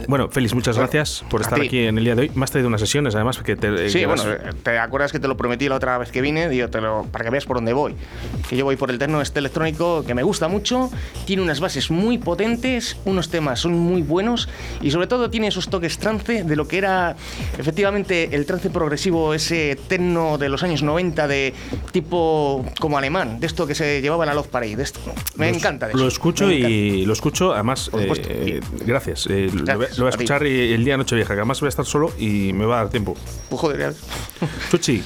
Bueno, 0.09 0.31
Félix, 0.31 0.55
muchas 0.55 0.79
gracias 0.79 1.23
por 1.29 1.43
estar 1.43 1.61
aquí 1.61 1.81
en 1.85 1.99
el 1.99 2.05
día 2.05 2.15
de 2.15 2.23
hoy. 2.23 2.31
Me 2.35 2.43
has 2.45 2.51
traído 2.51 2.67
unas 2.69 2.81
sesiones, 2.81 3.15
además, 3.15 3.37
que 3.41 3.57
te. 3.57 3.91
Sí, 3.91 3.99
que 4.01 4.07
bueno, 4.07 4.23
¿te 4.63 4.79
acuerdas 4.79 5.13
que 5.13 5.21
te 5.21 5.29
lo 5.29 5.37
prometí 5.37 5.69
la 5.69 5.75
otra 5.77 5.99
vez 5.99 6.11
que 6.11 6.23
vine? 6.23 6.49
Digo, 6.49 6.69
te 6.69 6.81
lo, 6.81 7.05
para 7.13 7.25
que 7.27 7.31
veas 7.31 7.45
por 7.45 7.59
dónde 7.59 7.75
voy. 7.75 7.95
Que 8.49 8.57
yo 8.57 8.65
voy 8.65 8.77
por 8.77 8.91
el 8.91 8.99
terno 8.99 9.21
este 9.21 9.39
electrónico 9.41 10.05
que 10.07 10.15
me 10.15 10.23
gusta 10.23 10.49
mucho, 10.49 10.91
tiene 11.27 11.43
unas 11.43 11.61
bases 11.61 11.91
muy 11.91 12.17
potentes, 12.17 12.97
unos 13.05 13.29
temas 13.29 13.61
son 13.61 13.75
muy 13.79 14.01
buenos 14.01 14.49
y 14.81 14.91
sobre 14.93 15.09
todo 15.09 15.29
tiene 15.29 15.49
esos 15.49 15.69
toques 15.69 15.99
trance 15.99 16.43
de 16.43 16.57
lo 16.57 16.67
que 16.67 16.79
era 16.79 17.15
efectivamente 17.59 18.35
el 18.35 18.47
trance 18.47 18.71
progresivo, 18.71 19.35
ese 19.35 19.79
techno 19.89 20.39
de 20.39 20.49
los 20.49 20.63
años 20.63 20.83
90 20.83 21.29
de 21.29 21.53
tipo 21.93 22.65
como 22.81 22.97
alemán, 22.97 23.41
de 23.41 23.47
esto 23.47 23.67
que 23.67 23.75
se 23.75 24.01
llevaba 24.01 24.25
en 24.25 24.29
la 24.29 24.35
Love 24.35 24.49
Parade. 24.49 24.77
de 24.77 24.83
esto. 24.85 25.01
Me 25.37 25.51
Lo- 25.51 25.57
encanta. 25.57 25.87
de 25.89 25.93
Lo 25.93 25.99
eso, 26.01 26.09
escucho 26.09 26.51
y 26.51 27.05
lo 27.05 27.13
escucho, 27.13 27.53
además, 27.53 27.91
eh, 27.93 28.61
gracias. 28.87 29.27
eh, 29.29 29.51
Gracias, 29.53 29.98
lo 29.99 30.05
voy 30.05 30.13
a 30.13 30.15
a 30.15 30.19
ti. 30.19 30.25
escuchar 30.25 30.47
y- 30.47 30.73
el 30.73 30.85
día 30.85 30.95
de 30.95 30.99
Nochevieja, 30.99 31.35
que 31.35 31.41
además 31.41 31.61
voy 31.61 31.67
a 31.67 31.71
estar 31.71 31.85
solo 31.85 32.13
y 32.19 32.53
me 32.53 32.65
va 32.67 32.77
a 32.77 32.79
dar 32.85 32.91
tiempo. 32.91 33.15
Pues, 33.49 33.61
joder, 33.61 33.79
ya- 33.81 33.93
Chuchi, 34.71 35.03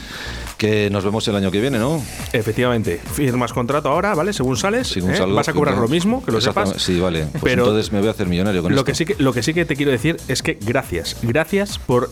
Que 0.58 0.90
nos 0.90 1.04
vemos 1.04 1.26
el 1.26 1.34
año 1.34 1.50
que 1.50 1.60
viene, 1.60 1.76
¿no? 1.78 2.00
Efectivamente, 2.32 3.00
firmas 3.12 3.52
contrato 3.52 3.88
ahora, 3.88 4.14
¿vale? 4.14 4.32
Según 4.32 4.56
sales, 4.56 4.86
Según 4.86 5.10
¿eh? 5.10 5.16
salgo, 5.16 5.34
vas 5.34 5.48
a 5.48 5.52
cobrar 5.52 5.76
lo 5.76 5.88
mismo, 5.88 6.24
que 6.24 6.30
lo 6.30 6.40
sepas. 6.40 6.74
Sí, 6.80 7.00
vale. 7.00 7.26
Pues 7.32 7.42
Pero 7.42 7.64
entonces 7.64 7.90
me 7.90 7.98
voy 7.98 8.06
a 8.06 8.12
hacer 8.12 8.28
millonario 8.28 8.62
con 8.62 8.70
lo 8.70 8.76
esto. 8.78 8.84
que 8.84 8.94
sí 8.94 9.04
que 9.04 9.16
lo 9.18 9.32
que 9.32 9.42
sí 9.42 9.54
que 9.54 9.64
te 9.64 9.74
quiero 9.74 9.90
decir 9.90 10.18
es 10.28 10.40
que 10.40 10.58
gracias, 10.60 11.16
gracias 11.22 11.78
por 11.78 12.10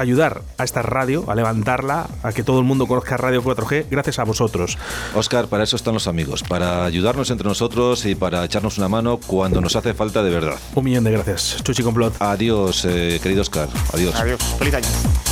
ayudar 0.00 0.42
a 0.58 0.64
esta 0.64 0.82
radio 0.82 1.24
a 1.30 1.34
levantarla, 1.34 2.08
a 2.22 2.32
que 2.32 2.42
todo 2.42 2.58
el 2.58 2.64
mundo 2.64 2.86
conozca 2.86 3.16
Radio 3.16 3.42
4G, 3.42 3.86
gracias 3.90 4.18
a 4.18 4.24
vosotros. 4.24 4.78
Oscar, 5.14 5.48
para 5.48 5.64
eso 5.64 5.76
están 5.76 5.94
los 5.94 6.06
amigos, 6.06 6.42
para 6.42 6.84
ayudarnos 6.84 7.30
entre 7.30 7.46
nosotros 7.46 8.06
y 8.06 8.14
para 8.14 8.44
echarnos 8.44 8.78
una 8.78 8.88
mano 8.88 9.18
cuando 9.26 9.60
nos 9.60 9.76
hace 9.76 9.94
falta 9.94 10.22
de 10.22 10.30
verdad. 10.30 10.58
Un 10.74 10.84
millón 10.84 11.04
de 11.04 11.12
gracias, 11.12 11.62
Chuchi 11.62 11.82
Complot. 11.82 12.14
Adiós, 12.20 12.84
eh, 12.84 13.20
querido 13.22 13.42
Oscar. 13.42 13.68
Adiós. 13.92 14.14
Adiós, 14.14 14.40
feliz 14.58 14.74
año. 14.74 15.29